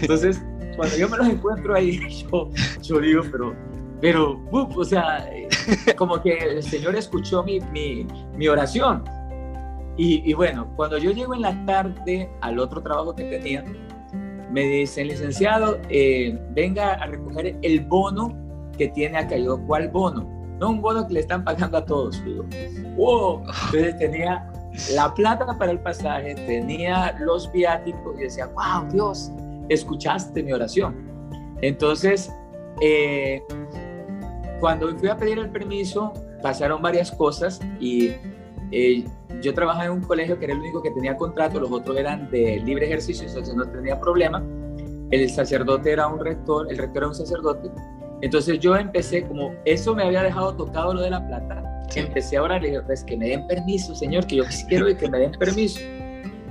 Entonces, 0.00 0.42
cuando 0.76 0.96
yo 0.96 1.08
me 1.08 1.16
los 1.16 1.28
encuentro 1.28 1.74
ahí, 1.74 2.00
yo, 2.82 3.00
digo, 3.00 3.22
pero, 3.30 3.54
pero, 4.00 4.40
o 4.50 4.84
sea, 4.84 5.28
como 5.96 6.20
que 6.20 6.34
el 6.36 6.62
Señor 6.62 6.96
escuchó 6.96 7.42
mi, 7.42 7.60
mi 8.36 8.48
oración. 8.48 9.04
Y, 9.98 10.22
y, 10.30 10.32
bueno, 10.32 10.72
cuando 10.76 10.96
yo 10.96 11.10
llego 11.10 11.34
en 11.34 11.42
la 11.42 11.66
tarde 11.66 12.30
al 12.40 12.58
otro 12.58 12.80
trabajo 12.80 13.14
que 13.14 13.24
tenía, 13.24 13.64
me 14.50 14.62
dicen, 14.62 15.08
licenciado, 15.08 15.78
eh, 15.90 16.38
venga 16.50 16.94
a 16.94 17.06
recoger 17.06 17.58
el 17.62 17.80
bono 17.80 18.34
que 18.76 18.88
tiene 18.88 19.18
acá. 19.18 19.36
Yo, 19.36 19.58
¿cuál 19.66 19.88
bono? 19.88 20.26
No, 20.58 20.70
un 20.70 20.80
bono 20.80 21.06
que 21.06 21.14
le 21.14 21.20
están 21.20 21.44
pagando 21.44 21.78
a 21.78 21.84
todos. 21.84 22.24
Digo, 22.24 22.44
wow. 22.96 23.40
Entonces 23.40 23.98
tenía 23.98 24.50
la 24.92 25.12
plata 25.12 25.46
para 25.58 25.72
el 25.72 25.80
pasaje, 25.80 26.34
tenía 26.34 27.16
los 27.20 27.50
viáticos 27.52 28.18
y 28.18 28.22
decía, 28.22 28.46
wow, 28.46 28.90
Dios, 28.92 29.32
escuchaste 29.68 30.42
mi 30.42 30.52
oración. 30.52 30.96
Entonces, 31.60 32.32
eh, 32.80 33.42
cuando 34.60 34.96
fui 34.96 35.08
a 35.08 35.16
pedir 35.16 35.38
el 35.38 35.50
permiso, 35.50 36.12
pasaron 36.42 36.80
varias 36.80 37.10
cosas 37.10 37.60
y 37.80 38.12
eh, 38.70 39.04
yo 39.42 39.54
trabajaba 39.54 39.86
en 39.86 39.92
un 39.92 40.00
colegio 40.00 40.38
que 40.38 40.46
era 40.46 40.54
el 40.54 40.60
único 40.60 40.82
que 40.82 40.90
tenía 40.90 41.16
contrato, 41.16 41.60
los 41.60 41.70
otros 41.70 41.96
eran 41.96 42.30
de 42.30 42.60
libre 42.64 42.86
ejercicio, 42.86 43.26
entonces 43.26 43.54
no 43.54 43.64
tenía 43.66 44.00
problema. 44.00 44.42
El 45.10 45.28
sacerdote 45.30 45.92
era 45.92 46.06
un 46.06 46.20
rector, 46.20 46.70
el 46.70 46.78
rector 46.78 46.98
era 46.98 47.08
un 47.08 47.14
sacerdote. 47.14 47.70
Entonces 48.20 48.58
yo 48.58 48.76
empecé, 48.76 49.26
como 49.26 49.52
eso 49.64 49.94
me 49.94 50.02
había 50.02 50.22
dejado 50.22 50.54
tocado 50.56 50.92
lo 50.92 51.00
de 51.00 51.10
la 51.10 51.26
plata, 51.26 51.68
empecé 51.98 52.36
a 52.36 52.42
orar 52.42 52.62
y 52.64 52.68
dije, 52.68 52.82
pues 52.82 53.04
que 53.04 53.16
me 53.16 53.28
den 53.28 53.46
permiso, 53.46 53.94
Señor, 53.94 54.26
que 54.26 54.36
yo 54.36 54.44
quiero 54.68 54.86
que 54.96 55.08
me 55.08 55.18
den 55.18 55.32
permiso. 55.32 55.80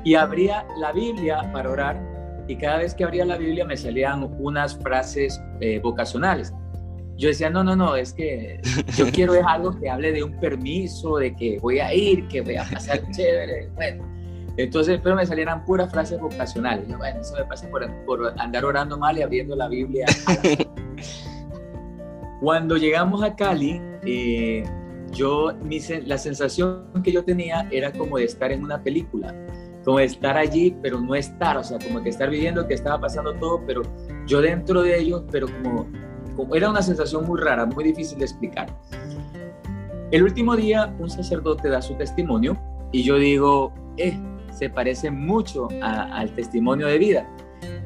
Y 0.04 0.16
abría 0.16 0.66
la 0.80 0.92
Biblia 0.92 1.50
para 1.52 1.70
orar 1.70 2.02
y 2.48 2.56
cada 2.56 2.78
vez 2.78 2.94
que 2.94 3.04
abría 3.04 3.26
la 3.26 3.38
Biblia 3.38 3.66
me 3.66 3.76
salían 3.76 4.30
unas 4.40 4.78
frases 4.78 5.42
eh, 5.60 5.80
vocacionales. 5.80 6.54
Yo 7.18 7.30
decía, 7.30 7.50
no, 7.50 7.64
no, 7.64 7.76
no, 7.76 7.96
es 7.96 8.14
que 8.14 8.62
yo 8.96 9.08
quiero 9.12 9.34
es 9.34 9.44
algo 9.46 9.78
que 9.80 9.90
hable 9.90 10.12
de 10.12 10.24
un 10.24 10.40
permiso, 10.40 11.18
de 11.18 11.36
que 11.36 11.60
voy 11.60 11.80
a 11.80 11.94
ir, 11.94 12.28
que 12.28 12.42
voy 12.42 12.58
a 12.58 12.64
pasar 12.64 13.02
chévere. 13.12 13.70
Bueno, 13.76 14.06
entonces, 14.58 15.00
pero 15.04 15.16
me 15.16 15.26
salieran 15.26 15.66
puras 15.66 15.92
frases 15.92 16.20
vocacionales. 16.20 16.88
bueno, 16.98 17.22
eso 17.22 17.36
me 17.36 17.46
pasa 17.46 17.68
por, 17.70 17.90
por 18.06 18.34
andar 18.40 18.66
orando 18.66 18.98
mal 18.98 19.18
y 19.18 19.24
abriendo 19.24 19.56
la 19.56 19.68
Biblia. 19.68 20.06
Cuando 22.40 22.78
llegamos 22.78 23.24
a 23.24 23.36
Cali, 23.36 23.82
eh, 24.06 24.64
yo, 25.12 25.54
la 26.06 26.18
sensación 26.20 26.86
que 27.04 27.12
yo 27.12 27.24
tenía 27.24 27.68
era 27.72 27.92
como 27.92 28.18
de 28.18 28.26
estar 28.26 28.52
en 28.52 28.64
una 28.64 28.84
película, 28.84 29.34
como 29.84 29.98
de 29.98 30.06
estar 30.06 30.38
allí, 30.38 30.76
pero 30.84 31.00
no 31.00 31.16
estar, 31.16 31.58
o 31.58 31.64
sea, 31.64 31.80
como 31.80 32.04
que 32.04 32.10
estar 32.10 32.30
viviendo 32.30 32.68
que 32.68 32.76
estaba 32.76 33.02
pasando 33.02 33.34
todo, 33.34 33.64
pero 33.66 33.82
yo 34.28 34.42
dentro 34.42 34.84
de 34.84 35.00
ellos, 35.00 35.24
pero 35.32 35.48
como 35.48 35.88
era 36.54 36.70
una 36.70 36.82
sensación 36.82 37.26
muy 37.26 37.40
rara, 37.40 37.66
muy 37.66 37.84
difícil 37.84 38.20
de 38.20 38.26
explicar. 38.26 38.68
El 40.12 40.24
último 40.24 40.56
día, 40.56 40.94
un 41.00 41.10
sacerdote 41.10 41.70
da 41.70 41.82
su 41.82 41.94
testimonio 41.96 42.58
y 42.92 43.04
yo 43.04 43.18
digo, 43.18 43.74
eh, 43.98 44.18
se 44.52 44.70
parece 44.70 45.12
mucho 45.12 45.68
al 45.82 46.32
testimonio 46.36 46.88
de 46.88 46.98
vida. 46.98 47.30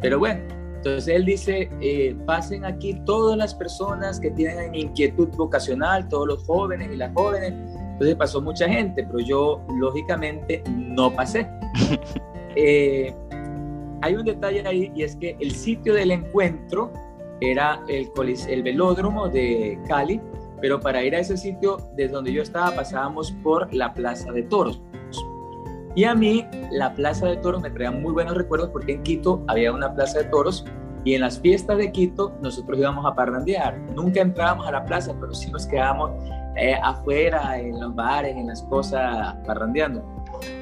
Pero 0.01 0.19
bueno, 0.19 0.41
entonces 0.75 1.15
él 1.15 1.25
dice, 1.25 1.69
eh, 1.81 2.15
pasen 2.25 2.65
aquí 2.65 2.99
todas 3.05 3.37
las 3.37 3.53
personas 3.53 4.19
que 4.19 4.31
tienen 4.31 4.73
inquietud 4.73 5.29
vocacional, 5.29 6.07
todos 6.09 6.27
los 6.27 6.43
jóvenes 6.43 6.89
y 6.91 6.95
las 6.95 7.13
jóvenes. 7.13 7.53
Entonces 7.93 8.15
pasó 8.15 8.41
mucha 8.41 8.67
gente, 8.67 9.03
pero 9.03 9.19
yo 9.19 9.61
lógicamente 9.79 10.63
no 10.69 11.13
pasé. 11.13 11.47
Eh, 12.57 13.15
hay 14.01 14.13
un 14.13 14.25
detalle 14.25 14.61
ahí 14.67 14.91
y 14.93 15.03
es 15.03 15.15
que 15.15 15.37
el 15.39 15.51
sitio 15.51 15.93
del 15.93 16.11
encuentro 16.11 16.91
era 17.41 17.83
el, 17.87 18.11
el 18.47 18.63
velódromo 18.63 19.27
de 19.27 19.79
Cali, 19.87 20.21
pero 20.61 20.79
para 20.79 21.03
ir 21.03 21.15
a 21.15 21.19
ese 21.19 21.35
sitio, 21.35 21.77
desde 21.95 22.13
donde 22.13 22.31
yo 22.31 22.43
estaba, 22.43 22.75
pasábamos 22.75 23.31
por 23.43 23.73
la 23.73 23.93
Plaza 23.93 24.31
de 24.31 24.43
Toros. 24.43 24.81
Y 25.95 26.05
a 26.05 26.15
mí 26.15 26.45
la 26.71 26.93
Plaza 26.93 27.27
de 27.27 27.37
Toros 27.37 27.61
me 27.61 27.69
traía 27.69 27.91
muy 27.91 28.13
buenos 28.13 28.35
recuerdos 28.35 28.69
porque 28.69 28.93
en 28.93 29.03
Quito 29.03 29.43
había 29.47 29.73
una 29.73 29.93
Plaza 29.93 30.19
de 30.19 30.25
Toros 30.25 30.65
y 31.03 31.15
en 31.15 31.21
las 31.21 31.39
fiestas 31.39 31.77
de 31.77 31.91
Quito 31.91 32.33
nosotros 32.41 32.77
íbamos 32.77 33.05
a 33.05 33.15
parrandear. 33.15 33.77
Nunca 33.95 34.21
entrábamos 34.21 34.67
a 34.67 34.71
la 34.71 34.85
plaza, 34.85 35.13
pero 35.19 35.33
sí 35.33 35.51
nos 35.51 35.65
quedábamos 35.65 36.11
eh, 36.55 36.75
afuera, 36.83 37.59
en 37.59 37.79
los 37.79 37.95
bares, 37.95 38.35
en 38.35 38.47
las 38.47 38.61
cosas, 38.63 39.35
parrandeando. 39.45 40.03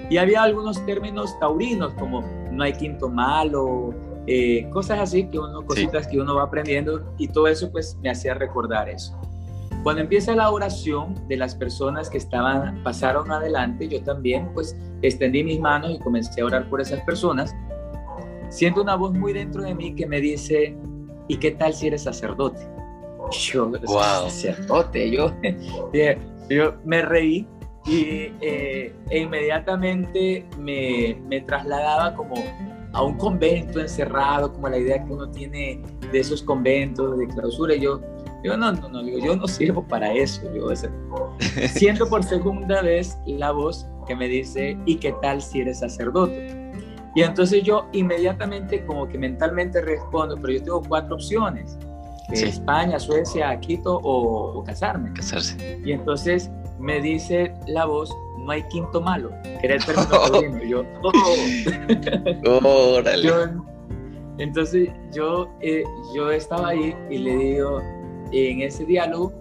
Y 0.09 0.17
había 0.17 0.43
algunos 0.43 0.83
términos 0.85 1.37
taurinos 1.39 1.93
como 1.95 2.23
no 2.51 2.63
hay 2.63 2.73
quinto 2.73 3.09
malo, 3.09 3.93
eh, 4.31 4.69
cosas 4.69 4.99
así, 4.99 5.27
que 5.27 5.39
uno, 5.39 5.65
cositas 5.65 6.05
que 6.05 6.19
uno 6.19 6.35
va 6.35 6.43
aprendiendo 6.43 7.03
y 7.17 7.29
todo 7.29 7.47
eso 7.47 7.71
pues 7.71 7.97
me 8.03 8.11
hacía 8.11 8.35
recordar 8.35 8.87
eso. 8.87 9.19
Cuando 9.81 10.03
empieza 10.03 10.35
la 10.35 10.51
oración 10.51 11.15
de 11.27 11.35
las 11.35 11.55
personas 11.55 12.11
que 12.11 12.19
estaban, 12.19 12.83
pasaron 12.83 13.31
adelante, 13.31 13.87
yo 13.87 14.03
también 14.03 14.53
pues 14.53 14.77
extendí 15.01 15.43
mis 15.43 15.59
manos 15.59 15.95
y 15.95 15.97
comencé 15.97 16.41
a 16.41 16.45
orar 16.45 16.69
por 16.69 16.79
esas 16.79 17.01
personas. 17.01 17.55
Siento 18.49 18.83
una 18.83 18.93
voz 18.95 19.13
muy 19.13 19.33
dentro 19.33 19.63
de 19.63 19.73
mí 19.73 19.95
que 19.95 20.05
me 20.05 20.21
dice, 20.21 20.77
¿y 21.27 21.37
qué 21.37 21.49
tal 21.49 21.73
si 21.73 21.87
eres 21.87 22.03
sacerdote? 22.03 22.59
Yo, 23.31 23.67
wow. 23.67 24.29
sacerdote, 24.29 25.09
yo, 25.09 25.33
yo 26.49 26.75
me 26.85 27.01
reí 27.01 27.47
y 27.87 28.31
eh, 28.41 28.93
e 29.09 29.19
inmediatamente 29.19 30.45
me, 30.59 31.19
me, 31.27 31.41
trasladaba 31.41 32.13
como 32.13 32.35
a 32.93 33.03
un 33.03 33.17
convento 33.17 33.79
encerrado, 33.79 34.51
como 34.53 34.69
la 34.69 34.77
idea 34.77 35.03
que 35.03 35.11
uno 35.11 35.29
tiene 35.29 35.81
de 36.11 36.19
esos 36.19 36.41
conventos 36.41 37.17
de 37.17 37.27
clausura. 37.27 37.75
Y 37.75 37.81
yo, 37.81 38.01
yo 38.43 38.57
no, 38.57 38.71
no, 38.71 38.89
no, 38.89 39.03
digo, 39.03 39.19
yo 39.19 39.35
no 39.35 39.47
sirvo 39.47 39.87
para 39.87 40.13
eso. 40.13 40.41
Yo 40.53 40.67
siento 41.73 42.07
por 42.07 42.23
segunda 42.23 42.81
vez 42.81 43.17
la 43.25 43.51
voz 43.51 43.87
que 44.07 44.15
me 44.15 44.27
dice, 44.27 44.77
¿y 44.85 44.95
qué 44.95 45.13
tal 45.21 45.41
si 45.41 45.61
eres 45.61 45.79
sacerdote? 45.79 46.59
Y 47.15 47.21
entonces 47.21 47.63
yo 47.63 47.87
inmediatamente 47.91 48.85
como 48.85 49.07
que 49.07 49.17
mentalmente 49.17 49.81
respondo, 49.81 50.35
pero 50.35 50.53
yo 50.53 50.63
tengo 50.63 50.81
cuatro 50.81 51.15
opciones. 51.15 51.77
España, 52.31 52.99
Suecia, 52.99 53.59
Quito 53.59 53.99
o, 54.03 54.63
casarme. 54.63 55.11
Casarse. 55.13 55.81
Y 55.83 55.91
entonces 55.91 56.51
me 56.79 57.01
dice 57.01 57.53
la 57.67 57.85
voz, 57.85 58.15
no 58.43 58.51
hay 58.51 58.63
quinto 58.63 59.01
malo, 59.01 59.31
que 59.43 59.59
era 59.63 59.75
el 59.75 59.85
término 59.85 60.63
yo, 60.67 60.83
oh. 61.03 63.01
entonces 64.37 64.89
yo, 65.13 65.49
eh, 65.61 65.83
yo 66.15 66.31
estaba 66.31 66.69
ahí 66.69 66.95
y 67.09 67.17
le 67.19 67.35
digo, 67.35 67.81
en 68.31 68.61
ese 68.61 68.85
diálogo, 68.85 69.33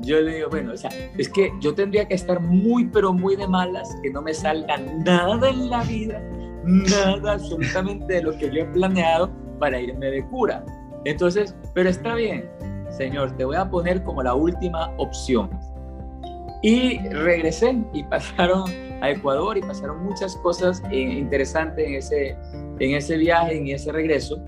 yo 0.00 0.20
le 0.20 0.36
digo, 0.36 0.48
bueno, 0.50 0.72
o 0.72 0.76
sea, 0.76 0.90
es 1.16 1.28
que 1.28 1.52
yo 1.60 1.74
tendría 1.74 2.06
que 2.06 2.14
estar 2.14 2.40
muy, 2.40 2.86
pero 2.86 3.12
muy 3.12 3.36
de 3.36 3.46
malas, 3.46 3.94
que 4.02 4.10
no 4.10 4.22
me 4.22 4.34
salga 4.34 4.78
nada 4.78 5.48
en 5.48 5.70
la 5.70 5.82
vida, 5.84 6.20
nada 6.64 7.34
absolutamente 7.34 8.14
de 8.14 8.22
lo 8.22 8.36
que 8.36 8.50
yo 8.50 8.62
he 8.62 8.66
planeado 8.66 9.30
para 9.58 9.80
irme 9.80 10.06
de 10.06 10.26
cura. 10.26 10.64
Entonces, 11.04 11.54
pero 11.74 11.88
está 11.88 12.14
bien, 12.14 12.48
Señor, 12.90 13.36
te 13.36 13.44
voy 13.44 13.56
a 13.56 13.68
poner 13.68 14.02
como 14.02 14.22
la 14.22 14.34
última 14.34 14.92
opción. 14.98 15.50
Y 16.62 16.98
regresé 17.08 17.76
y 17.92 18.04
pasaron 18.04 18.70
a 19.00 19.10
Ecuador 19.10 19.58
y 19.58 19.62
pasaron 19.62 20.04
muchas 20.04 20.36
cosas 20.36 20.82
eh, 20.90 21.00
interesantes 21.00 21.84
en 21.86 21.94
ese, 21.94 22.36
en 22.78 22.94
ese 22.94 23.16
viaje, 23.16 23.56
en 23.56 23.68
ese 23.68 23.90
regreso. 23.90 24.42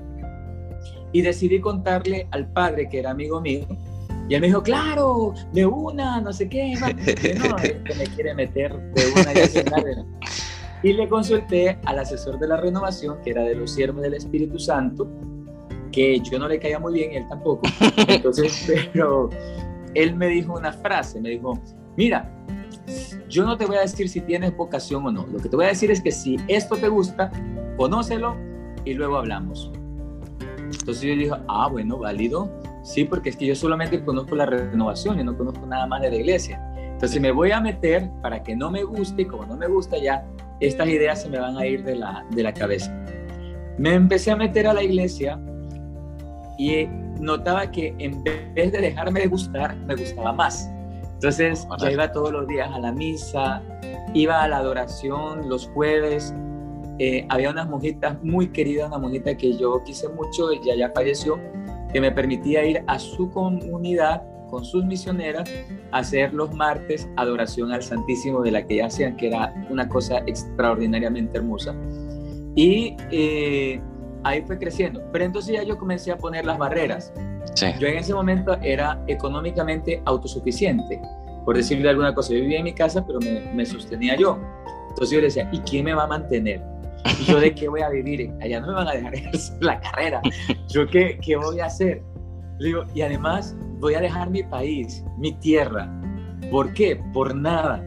Y 1.12 1.22
decidí 1.22 1.60
contarle 1.60 2.28
al 2.30 2.48
padre, 2.52 2.88
que 2.88 3.00
era 3.00 3.10
amigo 3.10 3.40
mío, 3.40 3.66
y 4.28 4.34
él 4.34 4.40
me 4.40 4.46
dijo, 4.46 4.62
claro, 4.62 5.34
de 5.52 5.66
una, 5.66 6.20
no 6.20 6.32
sé 6.32 6.48
qué, 6.48 6.74
no, 6.76 7.56
este 7.58 7.94
me 7.94 8.04
quiere 8.06 8.34
meter 8.34 8.72
de 8.72 9.02
una 9.12 10.04
y 10.82 10.88
Y 10.88 10.92
le 10.94 11.08
consulté 11.08 11.78
al 11.84 11.98
asesor 11.98 12.38
de 12.38 12.48
la 12.48 12.56
renovación, 12.56 13.18
que 13.22 13.30
era 13.30 13.42
de 13.42 13.54
los 13.54 13.72
siervos 13.72 14.02
del 14.02 14.14
Espíritu 14.14 14.58
Santo, 14.58 15.06
que 15.92 16.20
yo 16.20 16.38
no 16.38 16.48
le 16.48 16.58
caía 16.58 16.78
muy 16.78 16.94
bien, 16.94 17.12
él 17.12 17.28
tampoco. 17.28 17.68
Entonces, 18.08 18.66
pero 18.92 19.28
él 19.94 20.16
me 20.16 20.28
dijo 20.28 20.54
una 20.54 20.72
frase, 20.72 21.20
me 21.20 21.30
dijo, 21.30 21.60
mira, 21.96 22.30
yo 23.28 23.44
no 23.44 23.56
te 23.56 23.66
voy 23.66 23.76
a 23.76 23.80
decir 23.80 24.08
si 24.08 24.20
tienes 24.20 24.56
vocación 24.56 25.06
o 25.06 25.10
no, 25.10 25.26
lo 25.26 25.38
que 25.38 25.48
te 25.48 25.56
voy 25.56 25.66
a 25.66 25.68
decir 25.68 25.90
es 25.90 26.00
que 26.00 26.12
si 26.12 26.36
esto 26.48 26.76
te 26.76 26.88
gusta, 26.88 27.30
conócelo 27.76 28.36
y 28.84 28.94
luego 28.94 29.16
hablamos. 29.16 29.70
Entonces 30.58 31.02
yo 31.02 31.14
dije, 31.14 31.30
ah, 31.48 31.68
bueno, 31.70 31.98
válido, 31.98 32.50
sí, 32.82 33.04
porque 33.04 33.30
es 33.30 33.36
que 33.36 33.46
yo 33.46 33.54
solamente 33.54 34.04
conozco 34.04 34.34
la 34.34 34.46
renovación 34.46 35.18
y 35.18 35.24
no 35.24 35.36
conozco 35.36 35.66
nada 35.66 35.86
más 35.86 36.02
de 36.02 36.10
la 36.10 36.16
iglesia. 36.16 36.60
Entonces 36.76 37.20
me 37.20 37.32
voy 37.32 37.50
a 37.50 37.60
meter 37.60 38.10
para 38.22 38.42
que 38.42 38.54
no 38.54 38.70
me 38.70 38.84
guste 38.84 39.22
y 39.22 39.24
como 39.24 39.46
no 39.46 39.56
me 39.56 39.66
gusta 39.66 39.98
ya, 39.98 40.26
estas 40.60 40.88
ideas 40.88 41.22
se 41.22 41.28
me 41.28 41.38
van 41.38 41.56
a 41.56 41.66
ir 41.66 41.84
de 41.84 41.96
la, 41.96 42.24
de 42.30 42.42
la 42.42 42.52
cabeza. 42.52 42.94
Me 43.78 43.94
empecé 43.94 44.30
a 44.30 44.36
meter 44.36 44.66
a 44.66 44.74
la 44.74 44.82
iglesia 44.82 45.40
y 46.58 46.86
notaba 47.20 47.70
que 47.70 47.94
en 47.98 48.22
vez 48.22 48.72
de 48.72 48.80
dejarme 48.80 49.20
de 49.20 49.26
gustar, 49.26 49.76
me 49.76 49.96
gustaba 49.96 50.32
más. 50.32 50.70
Entonces 51.24 51.66
yo 51.80 51.90
iba 51.90 52.12
todos 52.12 52.32
los 52.32 52.46
días 52.46 52.70
a 52.72 52.78
la 52.78 52.92
misa, 52.92 53.62
iba 54.12 54.42
a 54.42 54.48
la 54.48 54.58
adoración 54.58 55.48
los 55.48 55.68
jueves. 55.68 56.34
Eh, 56.98 57.26
había 57.30 57.50
unas 57.50 57.68
monjitas 57.68 58.22
muy 58.22 58.48
queridas, 58.48 58.88
una 58.88 58.98
monjita 58.98 59.34
que 59.36 59.56
yo 59.56 59.82
quise 59.84 60.08
mucho, 60.10 60.50
ella 60.50 60.74
ya 60.76 60.92
falleció, 60.94 61.40
que 61.92 62.00
me 62.00 62.12
permitía 62.12 62.64
ir 62.64 62.84
a 62.86 62.98
su 62.98 63.30
comunidad 63.30 64.22
con 64.50 64.64
sus 64.64 64.84
misioneras 64.84 65.50
a 65.90 65.98
hacer 65.98 66.32
los 66.34 66.54
martes 66.54 67.08
adoración 67.16 67.72
al 67.72 67.82
Santísimo 67.82 68.42
de 68.42 68.52
la 68.52 68.66
que 68.66 68.76
ya 68.76 68.86
hacían, 68.86 69.16
que 69.16 69.28
era 69.28 69.52
una 69.70 69.88
cosa 69.88 70.18
extraordinariamente 70.26 71.38
hermosa. 71.38 71.74
Y 72.54 72.96
eh, 73.10 73.80
ahí 74.22 74.42
fue 74.42 74.58
creciendo. 74.58 75.02
Pero 75.10 75.24
entonces 75.24 75.54
ya 75.54 75.62
yo 75.62 75.78
comencé 75.78 76.12
a 76.12 76.18
poner 76.18 76.44
las 76.44 76.58
barreras. 76.58 77.12
Yo 77.54 77.86
en 77.86 77.98
ese 77.98 78.12
momento 78.14 78.56
era 78.62 79.02
económicamente 79.06 80.02
autosuficiente, 80.04 81.00
por 81.44 81.56
decirle 81.56 81.88
alguna 81.88 82.14
cosa. 82.14 82.32
Yo 82.32 82.40
vivía 82.40 82.58
en 82.58 82.64
mi 82.64 82.74
casa, 82.74 83.04
pero 83.06 83.18
me, 83.20 83.66
sostenía 83.66 84.16
yo. 84.16 84.38
Entonces 84.90 85.10
yo 85.10 85.18
le 85.18 85.24
decía, 85.24 85.48
¿y 85.52 85.58
quién 85.60 85.84
me 85.84 85.94
va 85.94 86.04
a 86.04 86.06
mantener? 86.06 86.62
¿Y 87.20 87.24
yo 87.24 87.38
de 87.38 87.54
qué 87.54 87.68
voy 87.68 87.82
a 87.82 87.90
vivir? 87.90 88.32
Allá 88.40 88.60
no 88.60 88.68
me 88.68 88.72
van 88.74 88.88
a 88.88 88.92
dejar 88.92 89.14
la 89.60 89.80
carrera. 89.80 90.20
¿Yo 90.68 90.86
qué, 90.86 91.18
qué 91.22 91.36
voy 91.36 91.60
a 91.60 91.66
hacer? 91.66 92.02
digo, 92.60 92.84
y 92.94 93.02
además 93.02 93.56
voy 93.80 93.94
a 93.94 94.00
dejar 94.00 94.30
mi 94.30 94.42
país, 94.42 95.04
mi 95.18 95.32
tierra. 95.32 95.90
¿Por 96.50 96.72
qué? 96.72 97.00
Por 97.12 97.34
nada. 97.34 97.84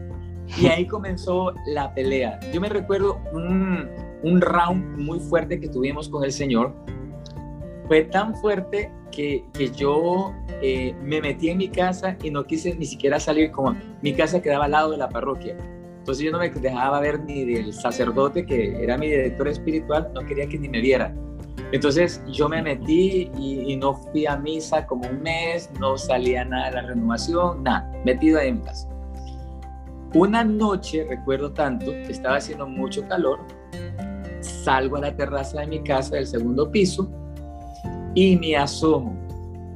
Y 0.60 0.66
ahí 0.66 0.86
comenzó 0.86 1.52
la 1.66 1.92
pelea. 1.94 2.38
Yo 2.52 2.60
me 2.60 2.68
recuerdo 2.68 3.20
un, 3.32 3.88
un 4.22 4.40
round 4.40 4.98
muy 4.98 5.20
fuerte 5.20 5.60
que 5.60 5.68
tuvimos 5.68 6.08
con 6.08 6.24
el 6.24 6.32
Señor. 6.32 6.74
Fue 7.88 8.04
tan 8.04 8.36
fuerte 8.36 8.92
que, 9.10 9.44
que 9.54 9.70
yo 9.70 10.32
eh, 10.60 10.94
me 11.02 11.22
metí 11.22 11.48
en 11.48 11.56
mi 11.56 11.68
casa 11.68 12.16
y 12.22 12.30
no 12.30 12.44
quise 12.44 12.74
ni 12.74 12.84
siquiera 12.84 13.18
salir, 13.18 13.50
como 13.50 13.74
mi 14.02 14.12
casa 14.12 14.42
quedaba 14.42 14.66
al 14.66 14.72
lado 14.72 14.90
de 14.90 14.98
la 14.98 15.08
parroquia. 15.08 15.56
Entonces 15.98 16.22
yo 16.22 16.30
no 16.30 16.38
me 16.38 16.50
dejaba 16.50 17.00
ver 17.00 17.20
ni 17.24 17.46
del 17.46 17.72
sacerdote, 17.72 18.44
que 18.44 18.82
era 18.82 18.98
mi 18.98 19.08
director 19.08 19.48
espiritual, 19.48 20.10
no 20.14 20.20
quería 20.26 20.46
que 20.46 20.58
ni 20.58 20.68
me 20.68 20.82
viera. 20.82 21.14
Entonces 21.72 22.22
yo 22.30 22.48
me 22.48 22.62
metí 22.62 23.30
y, 23.38 23.72
y, 23.72 23.76
no 23.76 23.94
fui 23.94 24.26
a 24.26 24.36
misa 24.36 24.86
como 24.86 25.08
un 25.08 25.22
mes, 25.22 25.70
no 25.80 25.96
salía 25.96 26.44
nada 26.44 26.66
de 26.66 26.72
la 26.76 26.82
renovación, 26.82 27.62
nada, 27.62 27.90
metido 28.04 28.38
en 28.40 28.60
casa. 28.60 28.88
Una 30.14 30.44
noche, 30.44 31.06
recuerdo 31.08 31.52
tanto, 31.52 31.92
estaba 31.92 32.36
haciendo 32.36 32.66
mucho 32.66 33.06
calor, 33.06 33.40
salgo 34.40 34.96
a 34.96 35.00
la 35.00 35.16
terraza 35.16 35.60
de 35.60 35.66
mi 35.66 35.82
casa 35.82 36.16
del 36.16 36.26
segundo 36.26 36.70
piso 36.70 37.10
y 38.18 38.36
me 38.36 38.56
asomo. 38.56 39.16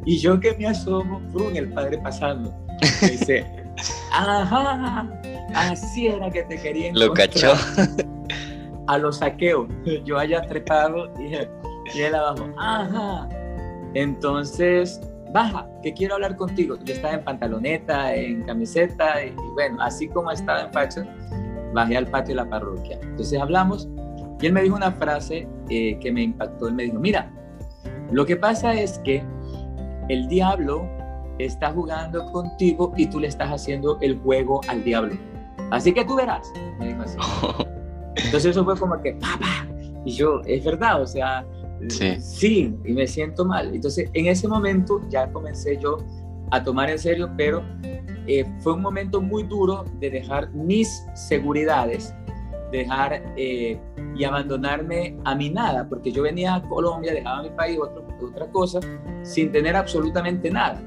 Y 0.05 0.19
yo 0.19 0.41
que 0.41 0.57
me 0.57 0.67
asomo, 0.67 1.21
¡prum! 1.31 1.55
el 1.55 1.73
padre 1.73 1.99
pasando. 1.99 2.53
Me 3.01 3.11
dice, 3.11 3.47
ajá, 4.13 5.09
así 5.55 6.09
era 6.09 6.29
que 6.29 6.43
te 6.43 6.61
quería 6.61 6.89
encontrar. 6.89 7.09
Lo 7.09 7.15
cachó. 7.15 7.55
A 8.89 8.99
los 8.99 9.19
saqueos. 9.19 9.69
Yo 10.05 10.19
haya 10.19 10.43
trepado 10.43 11.09
y, 11.21 11.37
y 11.97 12.03
él 12.03 12.15
abajo, 12.17 12.49
ajá. 12.59 13.29
Entonces, 13.95 15.01
baja, 15.33 15.69
que 15.85 15.93
quiero 15.93 16.15
hablar 16.15 16.35
contigo. 16.35 16.77
Yo 16.85 16.95
estaba 16.95 17.15
en 17.15 17.23
pantaloneta, 17.23 18.13
en 18.13 18.43
camiseta, 18.43 19.25
y, 19.25 19.31
bueno, 19.55 19.81
así 19.81 20.09
como 20.09 20.33
estaba 20.33 20.63
en 20.63 20.73
facho, 20.73 21.05
bajé 21.73 21.97
al 21.97 22.09
patio 22.09 22.35
de 22.35 22.43
la 22.43 22.51
parroquia. 22.51 22.99
Entonces 23.03 23.41
hablamos 23.41 23.89
y 24.41 24.47
él 24.47 24.53
me 24.53 24.63
dijo 24.63 24.75
una 24.75 24.91
frase 24.91 25.47
eh, 25.71 25.97
que 26.01 26.11
me 26.11 26.23
impactó. 26.25 26.67
Él 26.67 26.75
me 26.75 26.83
dijo, 26.83 26.99
mira, 26.99 27.31
lo 28.13 28.27
que 28.27 28.37
pasa 28.37 28.75
es 28.75 28.99
que 28.99 29.25
el 30.09 30.29
diablo 30.29 30.89
está 31.39 31.73
jugando 31.73 32.31
contigo 32.31 32.93
y 32.97 33.07
tú 33.07 33.21
le 33.21 33.29
estás 33.29 33.51
haciendo 33.51 33.99
el 34.01 34.19
juego 34.19 34.61
al 34.69 34.85
diablo. 34.85 35.15
Así 35.71 35.93
que 35.93 36.05
tú 36.05 36.17
verás, 36.17 36.53
me 36.79 36.89
dijo 36.89 37.03
así. 37.03 37.17
Entonces 38.17 38.47
eso 38.47 38.65
fue 38.65 38.77
como 38.77 39.01
que, 39.01 39.15
papá, 39.15 39.67
y 40.05 40.13
yo, 40.13 40.43
es 40.45 40.65
verdad, 40.65 41.03
o 41.03 41.07
sea, 41.07 41.47
sí. 41.89 42.21
sí, 42.21 42.77
y 42.85 42.93
me 42.93 43.07
siento 43.07 43.45
mal. 43.45 43.75
Entonces 43.75 44.11
en 44.13 44.27
ese 44.27 44.47
momento 44.47 45.01
ya 45.09 45.31
comencé 45.33 45.79
yo 45.79 45.97
a 46.51 46.63
tomar 46.63 46.91
en 46.91 46.99
serio, 46.99 47.31
pero 47.37 47.63
eh, 48.27 48.45
fue 48.61 48.75
un 48.75 48.83
momento 48.83 49.21
muy 49.21 49.45
duro 49.45 49.85
de 49.99 50.11
dejar 50.11 50.53
mis 50.53 51.05
seguridades 51.15 52.15
dejar 52.73 53.23
eh, 53.37 53.79
y 54.15 54.25
abandonarme 54.25 55.17
a 55.25 55.35
mi 55.35 55.51
nada, 55.51 55.89
porque 55.89 56.13
yo 56.13 56.23
venía 56.23 56.55
a 56.55 56.63
Colombia, 56.69 57.13
dejaba 57.13 57.43
mi 57.43 57.51
país, 57.51 57.79
otra 57.79 58.47
cosa, 58.51 58.81
sin 59.23 59.51
tener 59.53 59.77
absolutamente 59.77 60.51
nada. 60.51 60.83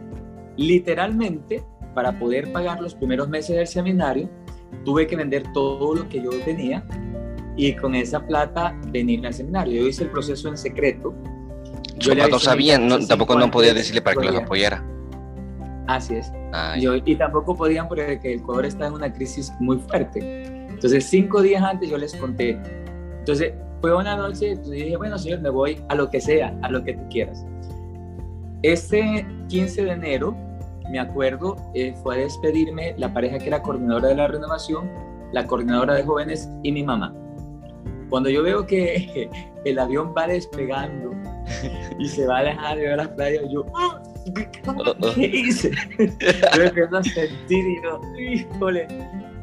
Literalmente, 0.58 1.64
para 1.94 2.18
poder 2.18 2.52
pagar 2.52 2.82
los 2.82 2.94
primeros 2.94 3.28
meses 3.30 3.56
del 3.56 3.68
seminario, 3.68 4.30
tuve 4.84 5.08
que 5.08 5.16
vender 5.16 5.44
todo 5.54 5.96
lo 5.96 6.08
que 6.10 6.22
yo 6.22 6.30
tenía 6.44 6.86
y 7.58 7.76
con 7.76 7.96
esa 7.96 8.26
plata 8.26 8.78
venir 8.88 9.26
al 9.26 9.34
seminario. 9.34 9.82
Yo 9.82 9.88
hice 9.88 10.04
el 10.04 10.12
proceso 10.12 10.50
en 10.50 10.58
secreto. 10.58 11.14
Yo 11.98 12.14
no 12.14 12.40
sabían, 12.40 12.90
tampoco 13.08 13.38
no 13.40 13.50
podía 13.50 13.74
decirle 13.74 14.02
para 14.02 14.20
que 14.20 14.28
los 14.28 14.36
apoyara. 14.36 14.84
Así 15.88 16.16
es. 16.16 16.32
Yo, 16.80 16.96
y 16.96 17.16
tampoco 17.16 17.56
podían 17.56 17.88
porque 17.88 18.20
el 18.24 18.40
Ecuador 18.40 18.66
está 18.66 18.88
en 18.88 18.94
una 18.94 19.12
crisis 19.12 19.52
muy 19.60 19.78
fuerte. 19.78 20.46
Entonces, 20.70 21.06
cinco 21.06 21.42
días 21.42 21.64
antes 21.64 21.90
yo 21.90 21.98
les 21.98 22.16
conté. 22.16 22.60
Entonces, 23.26 23.54
fue 23.82 23.96
una 23.96 24.16
noche, 24.16 24.56
y 24.66 24.70
dije, 24.70 24.98
bueno, 24.98 25.18
señor, 25.18 25.42
me 25.42 25.50
voy 25.50 25.82
a 25.90 25.96
lo 25.96 26.12
que 26.12 26.22
sea, 26.22 26.56
a 26.62 26.70
lo 26.70 26.84
que 26.84 26.94
tú 26.94 27.02
quieras. 27.10 27.44
Ese 28.62 29.26
15 29.48 29.84
de 29.84 29.92
enero, 29.94 30.38
me 30.92 31.00
acuerdo, 31.00 31.56
eh, 31.74 31.96
fue 32.04 32.18
a 32.18 32.20
despedirme 32.20 32.94
la 33.00 33.12
pareja 33.12 33.40
que 33.40 33.48
era 33.48 33.64
coordinadora 33.64 34.10
de 34.10 34.16
la 34.16 34.28
renovación, 34.28 34.92
la 35.32 35.48
coordinadora 35.48 35.96
de 35.96 36.04
jóvenes 36.04 36.48
y 36.62 36.72
mi 36.72 36.84
mamá. 36.84 37.16
Cuando 38.12 38.30
yo 38.30 38.44
veo 38.44 38.68
que 38.68 39.28
el 39.66 39.80
avión 39.80 40.14
va 40.16 40.28
despegando 40.28 41.10
y 41.98 42.08
se 42.08 42.28
va 42.28 42.38
a 42.38 42.44
dejar 42.44 42.78
de 42.78 42.84
ver 42.84 42.98
las 42.98 43.08
playas, 43.08 43.44
yo, 43.52 43.66
ah, 43.76 44.04
¿qué 45.16 45.26
hice? 45.26 45.72
Yo 46.56 46.62
empiezo 46.62 46.98
a 46.98 47.04
sentir 47.04 47.66
y 47.66 47.82
yo, 47.82 48.02
híjole, 48.20 48.88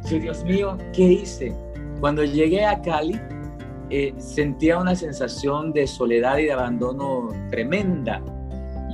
Dios 0.08 0.44
mío, 0.44 0.78
¿qué 0.92 1.02
hice? 1.02 1.52
Cuando 1.98 2.22
llegué 2.22 2.64
a 2.64 2.80
Cali, 2.80 3.20
eh, 3.94 4.14
sentía 4.16 4.78
una 4.78 4.96
sensación 4.96 5.70
de 5.74 5.86
soledad 5.86 6.38
y 6.38 6.44
de 6.44 6.52
abandono 6.52 7.28
tremenda. 7.50 8.22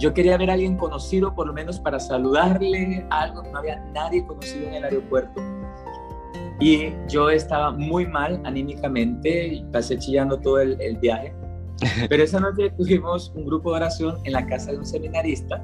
Yo 0.00 0.12
quería 0.12 0.36
ver 0.36 0.50
a 0.50 0.54
alguien 0.54 0.76
conocido, 0.76 1.36
por 1.36 1.46
lo 1.46 1.52
menos 1.52 1.78
para 1.78 2.00
saludarle, 2.00 3.06
algo, 3.10 3.44
no 3.44 3.58
había 3.58 3.76
nadie 3.94 4.26
conocido 4.26 4.66
en 4.66 4.74
el 4.74 4.84
aeropuerto. 4.84 5.40
Y 6.58 6.92
yo 7.08 7.30
estaba 7.30 7.70
muy 7.70 8.06
mal 8.06 8.42
anímicamente, 8.44 9.64
pasé 9.72 9.98
chillando 9.98 10.40
todo 10.40 10.58
el, 10.58 10.80
el 10.80 10.96
viaje. 10.96 11.32
Pero 12.08 12.24
esa 12.24 12.40
noche 12.40 12.70
tuvimos 12.70 13.32
un 13.36 13.46
grupo 13.46 13.70
de 13.70 13.76
oración 13.76 14.18
en 14.24 14.32
la 14.32 14.44
casa 14.46 14.72
de 14.72 14.78
un 14.78 14.86
seminarista 14.86 15.62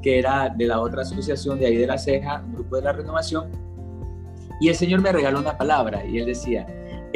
que 0.00 0.20
era 0.20 0.48
de 0.48 0.64
la 0.64 0.80
otra 0.80 1.02
asociación 1.02 1.58
de 1.58 1.66
ahí 1.66 1.76
de 1.76 1.88
la 1.88 1.98
ceja, 1.98 2.40
un 2.46 2.54
grupo 2.54 2.76
de 2.76 2.82
la 2.82 2.92
renovación. 2.92 3.50
Y 4.60 4.68
el 4.68 4.76
Señor 4.76 5.00
me 5.00 5.10
regaló 5.10 5.40
una 5.40 5.58
palabra 5.58 6.06
y 6.06 6.18
él 6.18 6.26
decía, 6.26 6.64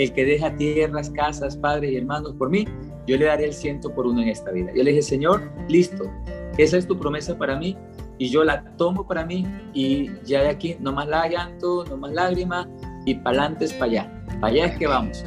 el 0.02 0.12
que 0.14 0.24
deja 0.24 0.56
tierras, 0.56 1.10
casas, 1.10 1.56
padres 1.56 1.92
y 1.92 1.96
hermanos 1.96 2.34
por 2.38 2.48
mí, 2.48 2.64
yo 3.06 3.18
le 3.18 3.26
daré 3.26 3.44
el 3.44 3.52
ciento 3.52 3.94
por 3.94 4.06
uno 4.06 4.22
en 4.22 4.28
esta 4.28 4.50
vida. 4.50 4.72
Yo 4.74 4.82
le 4.82 4.92
dije, 4.92 5.02
Señor, 5.02 5.52
listo, 5.68 6.04
esa 6.56 6.78
es 6.78 6.86
tu 6.86 6.98
promesa 6.98 7.36
para 7.36 7.56
mí 7.56 7.76
y 8.16 8.30
yo 8.30 8.42
la 8.42 8.64
tomo 8.76 9.06
para 9.06 9.26
mí 9.26 9.46
y 9.74 10.10
ya 10.24 10.42
de 10.42 10.48
aquí 10.48 10.76
no 10.80 10.92
más 10.92 11.06
llanto, 11.30 11.84
no 11.84 11.98
más 11.98 12.12
lágrimas 12.12 12.66
y 13.04 13.14
para 13.14 13.40
adelante 13.40 13.66
es 13.66 13.74
para 13.74 13.90
allá. 13.90 14.24
Para 14.40 14.46
allá 14.46 14.66
es 14.66 14.78
que 14.78 14.86
vamos. 14.86 15.24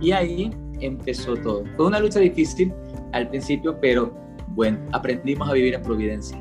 Y 0.00 0.12
ahí 0.12 0.50
empezó 0.80 1.36
todo. 1.36 1.64
Fue 1.76 1.86
una 1.86 1.98
lucha 1.98 2.20
difícil 2.20 2.72
al 3.12 3.28
principio, 3.28 3.80
pero 3.80 4.14
bueno, 4.48 4.78
aprendimos 4.92 5.48
a 5.48 5.54
vivir 5.54 5.74
en 5.74 5.82
Providencia. 5.82 6.38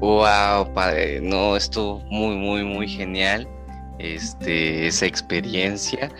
Wow, 0.00 0.72
padre, 0.74 1.20
no, 1.20 1.56
esto 1.56 2.02
muy, 2.10 2.34
muy, 2.36 2.64
muy 2.64 2.88
genial 2.88 3.46
este, 4.02 4.86
esa 4.86 5.06
experiencia 5.06 6.10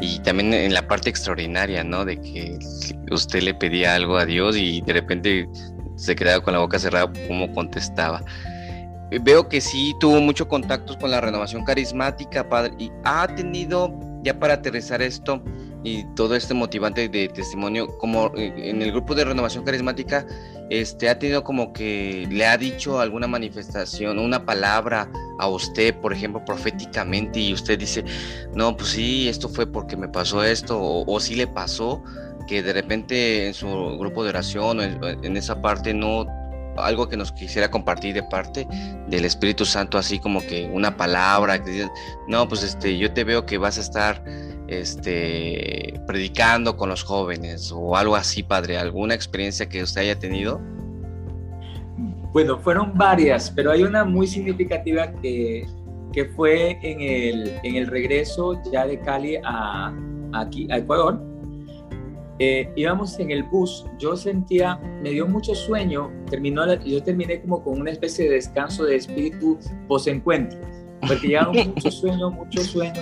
y 0.00 0.20
también 0.20 0.54
en 0.54 0.72
la 0.72 0.86
parte 0.86 1.10
extraordinaria, 1.10 1.82
¿no? 1.82 2.04
De 2.04 2.20
que 2.20 2.58
usted 3.10 3.42
le 3.42 3.54
pedía 3.54 3.94
algo 3.94 4.16
a 4.16 4.24
Dios 4.24 4.56
y 4.56 4.80
de 4.82 4.92
repente 4.92 5.48
se 5.96 6.14
quedaba 6.14 6.42
con 6.42 6.54
la 6.54 6.60
boca 6.60 6.78
cerrada 6.78 7.12
como 7.26 7.52
contestaba. 7.52 8.24
Veo 9.20 9.48
que 9.48 9.60
sí 9.60 9.94
tuvo 10.00 10.20
muchos 10.20 10.46
contactos 10.46 10.96
con 10.96 11.10
la 11.10 11.20
renovación 11.20 11.64
carismática, 11.64 12.48
padre, 12.48 12.72
y 12.78 12.90
ha 13.04 13.26
tenido, 13.28 13.92
ya 14.22 14.38
para 14.38 14.54
aterrizar 14.54 15.02
esto 15.02 15.42
y 15.84 16.04
todo 16.14 16.34
este 16.34 16.54
motivante 16.54 17.08
de 17.08 17.28
testimonio, 17.28 17.88
como 17.98 18.32
eh, 18.36 18.70
en 18.70 18.80
el 18.80 18.92
grupo 18.92 19.14
de 19.14 19.24
renovación 19.24 19.64
carismática, 19.64 20.26
este, 20.72 21.10
ha 21.10 21.18
tenido 21.18 21.44
como 21.44 21.74
que 21.74 22.26
le 22.30 22.46
ha 22.46 22.56
dicho 22.56 22.98
alguna 22.98 23.26
manifestación, 23.26 24.18
una 24.18 24.46
palabra 24.46 25.10
a 25.38 25.46
usted, 25.46 25.94
por 25.96 26.14
ejemplo, 26.14 26.42
proféticamente, 26.46 27.40
y 27.40 27.52
usted 27.52 27.78
dice, 27.78 28.04
no, 28.54 28.74
pues 28.74 28.90
sí, 28.90 29.28
esto 29.28 29.50
fue 29.50 29.66
porque 29.66 29.98
me 29.98 30.08
pasó 30.08 30.42
esto, 30.42 30.78
o, 30.80 31.20
sí 31.20 31.34
le 31.34 31.46
pasó, 31.46 32.02
que 32.46 32.62
de 32.62 32.72
repente 32.72 33.48
en 33.48 33.52
su 33.52 33.68
grupo 33.98 34.24
de 34.24 34.30
oración 34.30 34.80
o 34.80 34.82
en, 34.82 35.36
esa 35.36 35.60
parte 35.60 35.92
no 35.92 36.26
algo 36.78 37.06
que 37.06 37.18
nos 37.18 37.32
quisiera 37.32 37.70
compartir 37.70 38.14
de 38.14 38.22
parte 38.22 38.66
del 39.08 39.26
Espíritu 39.26 39.66
Santo, 39.66 39.98
así 39.98 40.18
como 40.18 40.40
que 40.40 40.70
una 40.72 40.96
palabra, 40.96 41.62
que 41.62 41.86
no, 42.28 42.48
pues 42.48 42.62
este, 42.62 42.96
yo 42.96 43.12
te 43.12 43.24
veo 43.24 43.44
que 43.44 43.58
vas 43.58 43.76
a 43.76 43.82
estar 43.82 44.24
este, 44.80 46.00
predicando 46.06 46.76
con 46.76 46.88
los 46.88 47.02
jóvenes 47.02 47.72
o 47.74 47.96
algo 47.96 48.16
así, 48.16 48.42
padre? 48.42 48.78
¿Alguna 48.78 49.14
experiencia 49.14 49.68
que 49.68 49.82
usted 49.82 50.02
haya 50.02 50.18
tenido? 50.18 50.60
Bueno, 52.32 52.58
fueron 52.58 52.96
varias, 52.96 53.50
pero 53.50 53.70
hay 53.70 53.82
una 53.82 54.04
muy 54.04 54.26
significativa 54.26 55.12
que, 55.20 55.66
que 56.12 56.24
fue 56.26 56.78
en 56.82 57.00
el, 57.00 57.58
en 57.62 57.76
el 57.76 57.86
regreso 57.86 58.60
ya 58.72 58.86
de 58.86 58.98
Cali 59.00 59.36
a, 59.44 59.92
aquí, 60.32 60.66
a 60.70 60.78
Ecuador. 60.78 61.20
Eh, 62.38 62.72
íbamos 62.74 63.18
en 63.20 63.30
el 63.30 63.42
bus, 63.44 63.86
yo 63.98 64.16
sentía, 64.16 64.76
me 65.02 65.10
dio 65.10 65.28
mucho 65.28 65.54
sueño, 65.54 66.10
terminó, 66.30 66.74
yo 66.82 67.02
terminé 67.02 67.40
como 67.40 67.62
con 67.62 67.80
una 67.80 67.90
especie 67.90 68.24
de 68.24 68.36
descanso 68.36 68.84
de 68.84 68.96
espíritu 68.96 69.58
post-encuentro, 69.86 70.58
porque 71.06 71.28
llevaba 71.28 71.52
mucho 71.66 71.90
sueño, 71.90 72.30
mucho 72.30 72.62
sueño, 72.62 73.00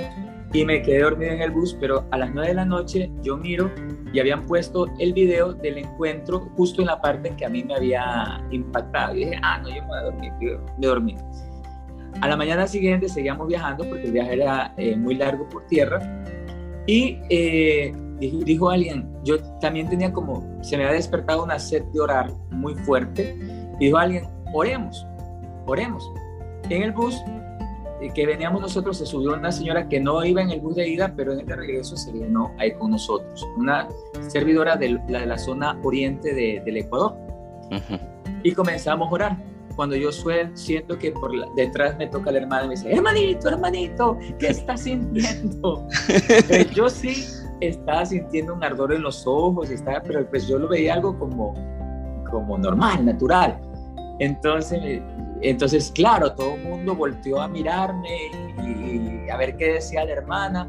y 0.52 0.64
me 0.64 0.82
quedé 0.82 1.02
dormido 1.02 1.32
en 1.32 1.42
el 1.42 1.50
bus, 1.50 1.76
pero 1.80 2.06
a 2.10 2.18
las 2.18 2.32
9 2.32 2.48
de 2.48 2.54
la 2.54 2.64
noche 2.64 3.10
yo 3.22 3.36
miro 3.36 3.70
y 4.12 4.18
habían 4.18 4.44
puesto 4.46 4.86
el 4.98 5.12
video 5.12 5.52
del 5.52 5.78
encuentro 5.78 6.40
justo 6.56 6.82
en 6.82 6.88
la 6.88 7.00
parte 7.00 7.28
en 7.28 7.36
que 7.36 7.46
a 7.46 7.48
mí 7.48 7.62
me 7.62 7.74
había 7.74 8.44
impactado. 8.50 9.14
Y 9.14 9.20
dije, 9.20 9.38
ah, 9.42 9.58
no, 9.58 9.68
yo 9.68 9.82
me 9.82 9.88
voy 9.88 9.98
a 9.98 10.02
dormir, 10.02 10.32
me 10.78 10.86
dormí. 10.86 11.16
A 12.20 12.28
la 12.28 12.36
mañana 12.36 12.66
siguiente 12.66 13.08
seguíamos 13.08 13.46
viajando 13.46 13.88
porque 13.88 14.06
el 14.06 14.12
viaje 14.12 14.34
era 14.34 14.74
eh, 14.76 14.96
muy 14.96 15.14
largo 15.14 15.48
por 15.48 15.64
tierra 15.66 16.00
y 16.86 17.18
eh, 17.30 17.94
dijo, 18.18 18.38
dijo, 18.38 18.70
alguien, 18.70 19.08
yo 19.22 19.40
también 19.60 19.88
tenía 19.88 20.12
como, 20.12 20.44
se 20.62 20.76
me 20.76 20.82
había 20.84 20.96
despertado 20.96 21.44
una 21.44 21.58
sed 21.58 21.84
de 21.84 22.00
orar 22.00 22.32
muy 22.50 22.74
fuerte 22.74 23.38
y 23.78 23.84
dijo 23.84 23.96
alguien, 23.96 24.24
oremos, 24.52 25.06
oremos. 25.66 26.10
En 26.68 26.82
el 26.82 26.92
bus 26.92 27.22
que 28.08 28.26
veníamos 28.26 28.62
nosotros 28.62 28.96
se 28.96 29.04
subió 29.04 29.34
una 29.34 29.52
señora 29.52 29.88
que 29.88 30.00
no 30.00 30.24
iba 30.24 30.40
en 30.40 30.50
el 30.50 30.60
bus 30.60 30.76
de 30.76 30.88
ida, 30.88 31.12
pero 31.14 31.32
en 31.34 31.40
el 31.40 31.46
de 31.46 31.56
regreso 31.56 31.96
se 31.96 32.10
vino 32.10 32.52
ahí 32.58 32.72
con 32.72 32.92
nosotros, 32.92 33.46
una 33.58 33.88
servidora 34.28 34.76
de 34.76 34.90
la, 35.08 35.20
de 35.20 35.26
la 35.26 35.38
zona 35.38 35.78
oriente 35.82 36.34
de, 36.34 36.62
del 36.64 36.78
Ecuador. 36.78 37.14
Y 38.42 38.52
comenzamos 38.52 39.08
a 39.08 39.12
orar. 39.12 39.36
Cuando 39.76 39.96
yo 39.96 40.12
suelo, 40.12 40.50
siento 40.56 40.98
que 40.98 41.12
por 41.12 41.30
detrás 41.54 41.96
me 41.96 42.06
toca 42.06 42.32
la 42.32 42.38
hermana 42.38 42.64
y 42.64 42.68
me 42.68 42.74
dice, 42.74 42.92
hermanito, 42.92 43.48
hermanito, 43.48 44.18
¿qué 44.38 44.48
estás 44.48 44.82
sintiendo? 44.82 45.86
yo 46.74 46.90
sí 46.90 47.24
estaba 47.60 48.04
sintiendo 48.04 48.54
un 48.54 48.64
ardor 48.64 48.92
en 48.92 49.02
los 49.02 49.26
ojos, 49.26 49.70
estaba, 49.70 50.02
pero 50.02 50.28
pues 50.28 50.48
yo 50.48 50.58
lo 50.58 50.68
veía 50.68 50.94
algo 50.94 51.18
como, 51.18 51.54
como 52.30 52.58
normal, 52.58 53.04
natural. 53.04 53.58
Entonces 54.18 55.00
entonces, 55.42 55.90
claro, 55.94 56.32
todo 56.32 56.54
el 56.54 56.62
mundo 56.62 56.94
volteó 56.94 57.40
a 57.40 57.48
mirarme 57.48 58.30
y, 58.62 59.30
a 59.30 59.36
ver 59.36 59.56
qué 59.56 59.74
decía 59.74 60.04
la 60.04 60.12
hermana. 60.12 60.68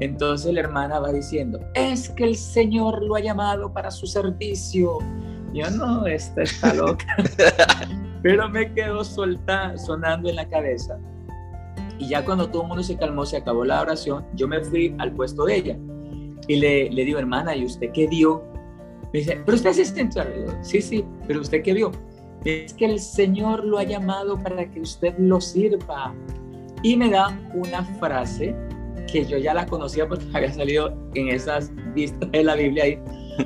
Entonces 0.00 0.52
la 0.54 0.60
hermana 0.60 1.00
va 1.00 1.12
diciendo, 1.12 1.60
es 1.74 2.08
que 2.10 2.24
el 2.24 2.36
Señor 2.36 3.02
lo 3.02 3.16
ha 3.16 3.20
llamado 3.20 3.72
para 3.72 3.90
su 3.90 4.06
servicio. 4.06 4.98
Yo 5.52 5.68
no, 5.70 6.06
esta 6.06 6.42
está 6.42 6.72
loca. 6.74 7.04
Pero 8.22 8.48
me 8.48 8.72
quedó 8.72 9.04
solta, 9.04 9.76
sonando 9.76 10.28
en 10.28 10.36
la 10.36 10.48
cabeza. 10.48 10.98
Y 11.98 12.08
ya 12.08 12.24
cuando 12.24 12.48
todo 12.48 12.62
el 12.62 12.68
mundo 12.68 12.82
se 12.82 12.96
calmó, 12.96 13.26
se 13.26 13.38
acabó 13.38 13.64
la 13.64 13.80
oración, 13.80 14.24
yo 14.34 14.46
me 14.46 14.60
fui 14.60 14.94
al 14.98 15.12
puesto 15.12 15.44
de 15.44 15.56
ella. 15.56 15.76
Y 16.46 16.56
le, 16.56 16.90
le 16.90 17.04
digo, 17.04 17.18
hermana, 17.18 17.56
¿y 17.56 17.64
usted 17.64 17.90
qué 17.92 18.06
vio? 18.06 18.44
Me 19.12 19.20
dice, 19.20 19.40
pero 19.44 19.56
usted 19.56 19.70
es 19.70 19.80
asistente. 19.80 20.20
Sí, 20.62 20.80
sí, 20.80 21.04
pero 21.26 21.40
usted 21.40 21.62
qué 21.62 21.72
vio? 21.72 21.90
Es 22.48 22.74
que 22.74 22.86
el 22.86 22.98
Señor 22.98 23.64
lo 23.64 23.78
ha 23.78 23.84
llamado 23.84 24.38
para 24.38 24.70
que 24.70 24.80
usted 24.80 25.14
lo 25.18 25.40
sirva. 25.40 26.14
Y 26.82 26.96
me 26.96 27.10
da 27.10 27.38
una 27.54 27.84
frase 27.98 28.54
que 29.10 29.24
yo 29.24 29.38
ya 29.38 29.54
la 29.54 29.66
conocía 29.66 30.06
porque 30.08 30.24
había 30.32 30.52
salido 30.52 30.94
en 31.14 31.28
esas 31.28 31.70
vistas 31.94 32.30
de 32.30 32.44
la 32.44 32.54
Biblia 32.54 32.84
ahí. 32.84 32.98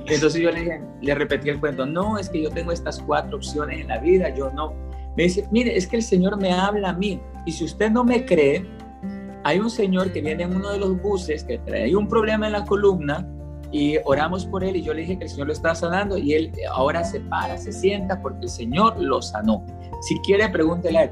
Entonces 0.07 0.41
yo 0.41 0.51
le 0.51 0.81
le 1.03 1.15
repetí 1.15 1.49
el 1.49 1.59
cuento, 1.59 1.85
no, 1.85 2.17
es 2.17 2.29
que 2.29 2.43
yo 2.43 2.51
tengo 2.51 2.73
estas 2.73 3.01
cuatro 3.01 3.37
opciones 3.37 3.81
en 3.81 3.89
la 3.89 3.99
vida, 3.99 4.35
yo 4.35 4.51
no. 4.53 4.73
Me 5.17 5.25
dice, 5.25 5.47
mire, 5.51 5.77
es 5.77 5.87
que 5.87 5.97
el 5.97 6.03
Señor 6.03 6.41
me 6.41 6.53
habla 6.53 6.91
a 6.91 6.93
mí. 6.95 7.21
Y 7.45 7.53
si 7.53 7.65
usted 7.65 7.91
no 7.91 8.05
me 8.05 8.25
cree, 8.25 8.65
hay 9.45 9.59
un 9.59 9.69
señor 9.69 10.13
que 10.13 10.21
viene 10.21 10.45
en 10.45 10.55
uno 10.55 10.71
de 10.71 10.79
los 10.79 11.01
buses 11.03 11.43
que 11.45 11.59
trae 11.59 11.95
un 11.97 12.07
problema 12.07 12.47
en 12.47 12.53
la 12.53 12.65
columna 12.65 13.29
y 13.73 13.97
oramos 14.05 14.45
por 14.45 14.63
él 14.63 14.77
y 14.77 14.83
yo 14.83 14.93
le 14.93 15.01
dije 15.01 15.19
que 15.19 15.25
el 15.25 15.31
Señor 15.31 15.47
lo 15.47 15.55
estaba 15.55 15.75
sanando 15.75 16.19
y 16.19 16.35
él 16.35 16.53
ahora 16.71 17.03
se 17.03 17.21
para, 17.21 17.57
se 17.57 17.73
sienta 17.73 18.21
porque 18.21 18.43
el 18.43 18.49
Señor 18.51 19.01
lo 19.01 19.23
sanó. 19.23 19.65
Si 20.03 20.19
quiere, 20.21 20.49
pregúntele 20.51 20.99
a 20.99 21.03
él. 21.05 21.11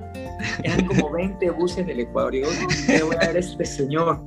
Eran 0.63 0.87
como 0.87 1.11
20 1.13 1.51
buses 1.51 1.87
del 1.87 2.01
Ecuador 2.01 2.35
y 2.35 2.43
yo, 2.43 2.49
¿dónde 2.49 3.03
voy 3.03 3.17
a 3.17 3.27
ver 3.29 3.39
este 3.39 3.65
señor? 3.65 4.23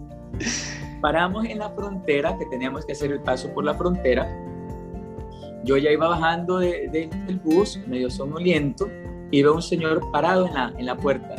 Paramos 0.99 1.45
en 1.45 1.59
la 1.59 1.69
frontera, 1.69 2.35
que 2.37 2.45
teníamos 2.47 2.85
que 2.85 2.93
hacer 2.93 3.11
el 3.11 3.21
paso 3.21 3.53
por 3.53 3.65
la 3.65 3.75
frontera. 3.75 4.27
Yo 5.63 5.77
ya 5.77 5.91
iba 5.91 6.07
bajando 6.07 6.59
de, 6.59 6.87
del 6.89 7.39
bus, 7.39 7.79
medio 7.87 8.09
somnoliento, 8.09 8.89
y 9.29 9.43
veo 9.43 9.53
un 9.53 9.61
señor 9.61 10.01
parado 10.11 10.47
en 10.47 10.53
la, 10.53 10.73
en 10.77 10.85
la 10.85 10.97
puerta. 10.97 11.35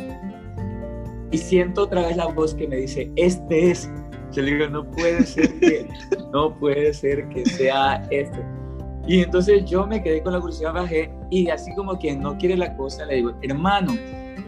Y 1.31 1.37
siento 1.37 1.83
otra 1.83 2.07
vez 2.07 2.15
la 2.15 2.27
voz 2.27 2.53
que 2.53 2.67
me 2.67 2.77
dice, 2.77 3.11
este 3.15 3.71
es 3.71 3.91
yo 4.31 4.41
le 4.41 4.51
digo, 4.51 4.67
no 4.67 4.89
puede 4.91 5.25
ser 5.25 5.59
que, 5.59 5.87
no 6.33 6.57
puede 6.57 6.93
ser 6.93 7.27
que 7.29 7.45
sea 7.45 8.05
esto. 8.11 8.39
Y 9.07 9.21
entonces 9.21 9.65
yo 9.65 9.85
me 9.85 10.01
quedé 10.01 10.23
con 10.23 10.33
la 10.33 10.39
curiosidad, 10.39 10.73
bajé 10.73 11.11
y 11.29 11.49
así 11.49 11.73
como 11.75 11.97
quien 11.97 12.21
no 12.21 12.37
quiere 12.37 12.57
la 12.57 12.75
cosa, 12.75 13.05
le 13.05 13.15
digo, 13.15 13.33
hermano, 13.43 13.93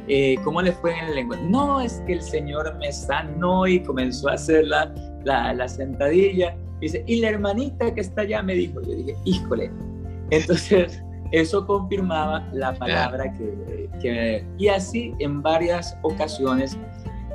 eh, 0.07 0.35
¿cómo 0.43 0.61
le 0.61 0.71
fue 0.71 0.97
en 0.97 1.05
el 1.05 1.15
lengua? 1.15 1.37
No, 1.37 1.81
es 1.81 2.01
que 2.07 2.13
el 2.13 2.21
Señor 2.21 2.75
me 2.79 2.91
sanó 2.91 3.67
y 3.67 3.81
comenzó 3.81 4.29
a 4.29 4.33
hacer 4.33 4.65
la, 4.67 4.93
la, 5.25 5.53
la 5.53 5.67
sentadilla. 5.67 6.55
Dice, 6.79 7.03
y 7.07 7.19
la 7.21 7.29
hermanita 7.29 7.93
que 7.93 8.01
está 8.01 8.21
allá 8.21 8.41
me 8.41 8.55
dijo, 8.55 8.81
yo 8.81 8.95
dije, 8.95 9.15
híjole. 9.25 9.71
Entonces, 10.31 11.01
eso 11.31 11.65
confirmaba 11.65 12.47
la 12.53 12.73
palabra 12.73 13.31
que, 13.33 13.89
que, 14.01 14.45
Y 14.57 14.67
así 14.69 15.13
en 15.19 15.41
varias 15.41 15.97
ocasiones 16.03 16.77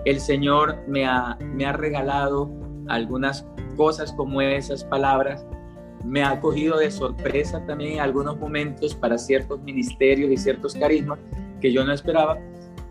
el 0.04 0.20
Señor 0.20 0.78
me 0.88 1.06
ha, 1.06 1.36
me 1.40 1.64
ha 1.64 1.72
regalado 1.72 2.50
algunas 2.88 3.46
cosas 3.76 4.12
como 4.12 4.40
esas 4.40 4.84
palabras. 4.84 5.46
Me 6.04 6.22
ha 6.22 6.40
cogido 6.40 6.78
de 6.78 6.90
sorpresa 6.90 7.64
también 7.66 8.00
algunos 8.00 8.38
momentos 8.38 8.94
para 8.94 9.18
ciertos 9.18 9.60
ministerios 9.62 10.30
y 10.30 10.36
ciertos 10.36 10.74
carismas 10.74 11.18
que 11.60 11.72
yo 11.72 11.84
no 11.84 11.92
esperaba, 11.92 12.38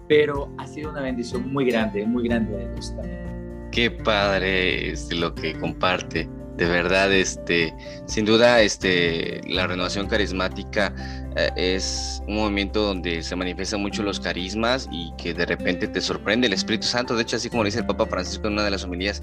pero 0.07 0.49
ha 0.57 0.65
sido 0.65 0.91
una 0.91 1.01
bendición 1.01 1.51
muy 1.51 1.65
grande, 1.65 2.05
muy 2.05 2.27
grande 2.27 2.57
de 2.57 2.71
Dios 2.71 2.95
también. 2.95 3.69
Qué 3.71 3.91
padre 3.91 4.91
es 4.91 5.11
lo 5.13 5.33
que 5.35 5.53
comparte 5.59 6.29
de 6.57 6.65
verdad, 6.67 7.11
este, 7.11 7.73
sin 8.05 8.25
duda, 8.25 8.61
este, 8.61 9.41
la 9.47 9.65
renovación 9.67 10.07
carismática 10.07 10.93
es 11.35 12.21
un 12.27 12.35
movimiento 12.35 12.81
donde 12.81 13.23
se 13.23 13.35
manifiestan 13.35 13.81
mucho 13.81 14.03
los 14.03 14.19
carismas 14.19 14.89
y 14.91 15.13
que 15.17 15.33
de 15.33 15.45
repente 15.45 15.87
te 15.87 16.01
sorprende 16.01 16.47
el 16.47 16.53
Espíritu 16.53 16.87
Santo. 16.87 17.15
De 17.15 17.23
hecho, 17.23 17.37
así 17.37 17.49
como 17.49 17.63
dice 17.63 17.79
el 17.79 17.85
Papa 17.85 18.05
Francisco 18.05 18.47
en 18.47 18.53
una 18.53 18.63
de 18.63 18.71
las 18.71 18.83
homilías, 18.83 19.21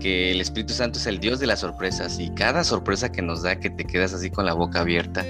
que 0.00 0.30
el 0.30 0.40
Espíritu 0.40 0.72
Santo 0.72 0.98
es 0.98 1.06
el 1.06 1.18
Dios 1.18 1.40
de 1.40 1.46
las 1.46 1.60
sorpresas 1.60 2.18
y 2.18 2.30
cada 2.30 2.62
sorpresa 2.64 3.10
que 3.10 3.22
nos 3.22 3.42
da 3.42 3.58
que 3.58 3.70
te 3.70 3.84
quedas 3.84 4.14
así 4.14 4.30
con 4.30 4.46
la 4.46 4.54
boca 4.54 4.80
abierta. 4.80 5.24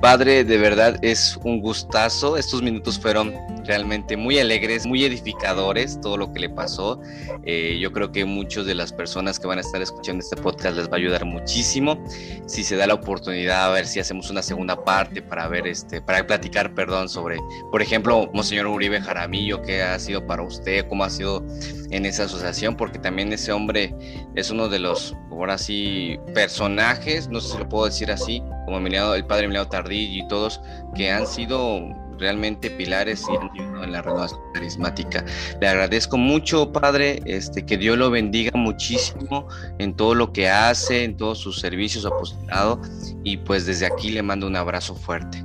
Padre, 0.00 0.44
de 0.44 0.58
verdad 0.58 0.98
es 1.02 1.38
un 1.44 1.60
gustazo. 1.60 2.36
Estos 2.36 2.62
minutos 2.62 2.98
fueron 2.98 3.34
realmente 3.66 4.16
muy 4.16 4.38
alegres, 4.38 4.86
muy 4.86 5.04
edificadores, 5.04 6.00
todo 6.00 6.16
lo 6.16 6.32
que 6.32 6.40
le 6.40 6.48
pasó. 6.48 7.00
Eh, 7.44 7.78
yo 7.80 7.92
creo 7.92 8.12
que 8.12 8.24
muchos 8.24 8.66
de 8.66 8.74
las 8.74 8.92
personas 8.92 9.38
que 9.38 9.46
van 9.46 9.58
a 9.58 9.60
estar 9.60 9.82
escuchando 9.82 10.22
este 10.22 10.36
podcast 10.36 10.76
les 10.76 10.88
va 10.88 10.92
a 10.94 10.96
ayudar 10.96 11.24
muchísimo. 11.24 12.02
Si 12.46 12.64
se 12.64 12.76
da 12.76 12.86
la 12.86 12.94
oportunidad, 12.94 13.66
a 13.66 13.68
ver 13.70 13.86
si 13.86 14.00
hacemos 14.00 14.30
una 14.30 14.42
segunda 14.42 14.84
parte 14.84 15.22
para 15.22 15.48
ver, 15.48 15.65
este, 15.66 16.00
para 16.00 16.26
platicar, 16.26 16.74
perdón, 16.74 17.08
sobre, 17.08 17.38
por 17.70 17.82
ejemplo, 17.82 18.30
Monseñor 18.32 18.66
Uribe 18.66 19.00
Jaramillo, 19.00 19.62
qué 19.62 19.82
ha 19.82 19.98
sido 19.98 20.26
para 20.26 20.42
usted, 20.42 20.86
cómo 20.88 21.04
ha 21.04 21.10
sido 21.10 21.44
en 21.90 22.06
esa 22.06 22.24
asociación, 22.24 22.76
porque 22.76 22.98
también 22.98 23.32
ese 23.32 23.52
hombre 23.52 23.94
es 24.34 24.50
uno 24.50 24.68
de 24.68 24.78
los, 24.78 25.14
ahora 25.30 25.58
sí, 25.58 26.18
personajes, 26.34 27.28
no 27.28 27.40
sé 27.40 27.52
si 27.52 27.58
lo 27.58 27.68
puedo 27.68 27.86
decir 27.86 28.10
así, 28.10 28.42
como 28.64 28.78
el 28.78 29.26
padre 29.26 29.44
Emiliano 29.44 29.68
Tardí 29.68 30.18
y 30.18 30.28
todos, 30.28 30.60
que 30.94 31.10
han 31.10 31.26
sido 31.26 31.80
realmente 32.18 32.70
pilares 32.70 33.24
y 33.28 33.58
en 33.84 33.92
la 33.92 34.02
renovación 34.02 34.40
carismática. 34.54 35.24
Le 35.60 35.68
agradezco 35.68 36.16
mucho, 36.16 36.72
Padre, 36.72 37.20
este, 37.26 37.64
que 37.64 37.76
Dios 37.76 37.98
lo 37.98 38.10
bendiga 38.10 38.52
muchísimo 38.54 39.48
en 39.78 39.94
todo 39.94 40.14
lo 40.14 40.32
que 40.32 40.48
hace, 40.48 41.04
en 41.04 41.16
todos 41.16 41.38
sus 41.38 41.60
servicios 41.60 42.06
apostolado 42.06 42.80
y 43.24 43.38
pues 43.38 43.66
desde 43.66 43.86
aquí 43.86 44.10
le 44.10 44.22
mando 44.22 44.46
un 44.46 44.56
abrazo 44.56 44.94
fuerte. 44.94 45.42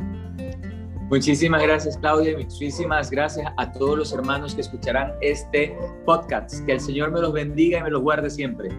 Muchísimas 1.12 1.62
gracias, 1.62 1.97
Claudia. 1.97 2.38
Muchísimas 2.38 3.12
gracias 3.12 3.45
a 3.58 3.69
todos 3.74 3.97
los 3.97 4.13
hermanos 4.13 4.56
que 4.56 4.62
escucharán 4.62 5.12
este 5.19 5.78
podcast. 6.06 6.65
Que 6.65 6.71
el 6.71 6.80
Señor 6.80 7.12
me 7.12 7.19
los 7.19 7.34
bendiga 7.34 7.80
y 7.80 7.84
me 7.84 7.89
los 7.89 8.02
guarde 8.02 8.30
siempre. 8.30 8.69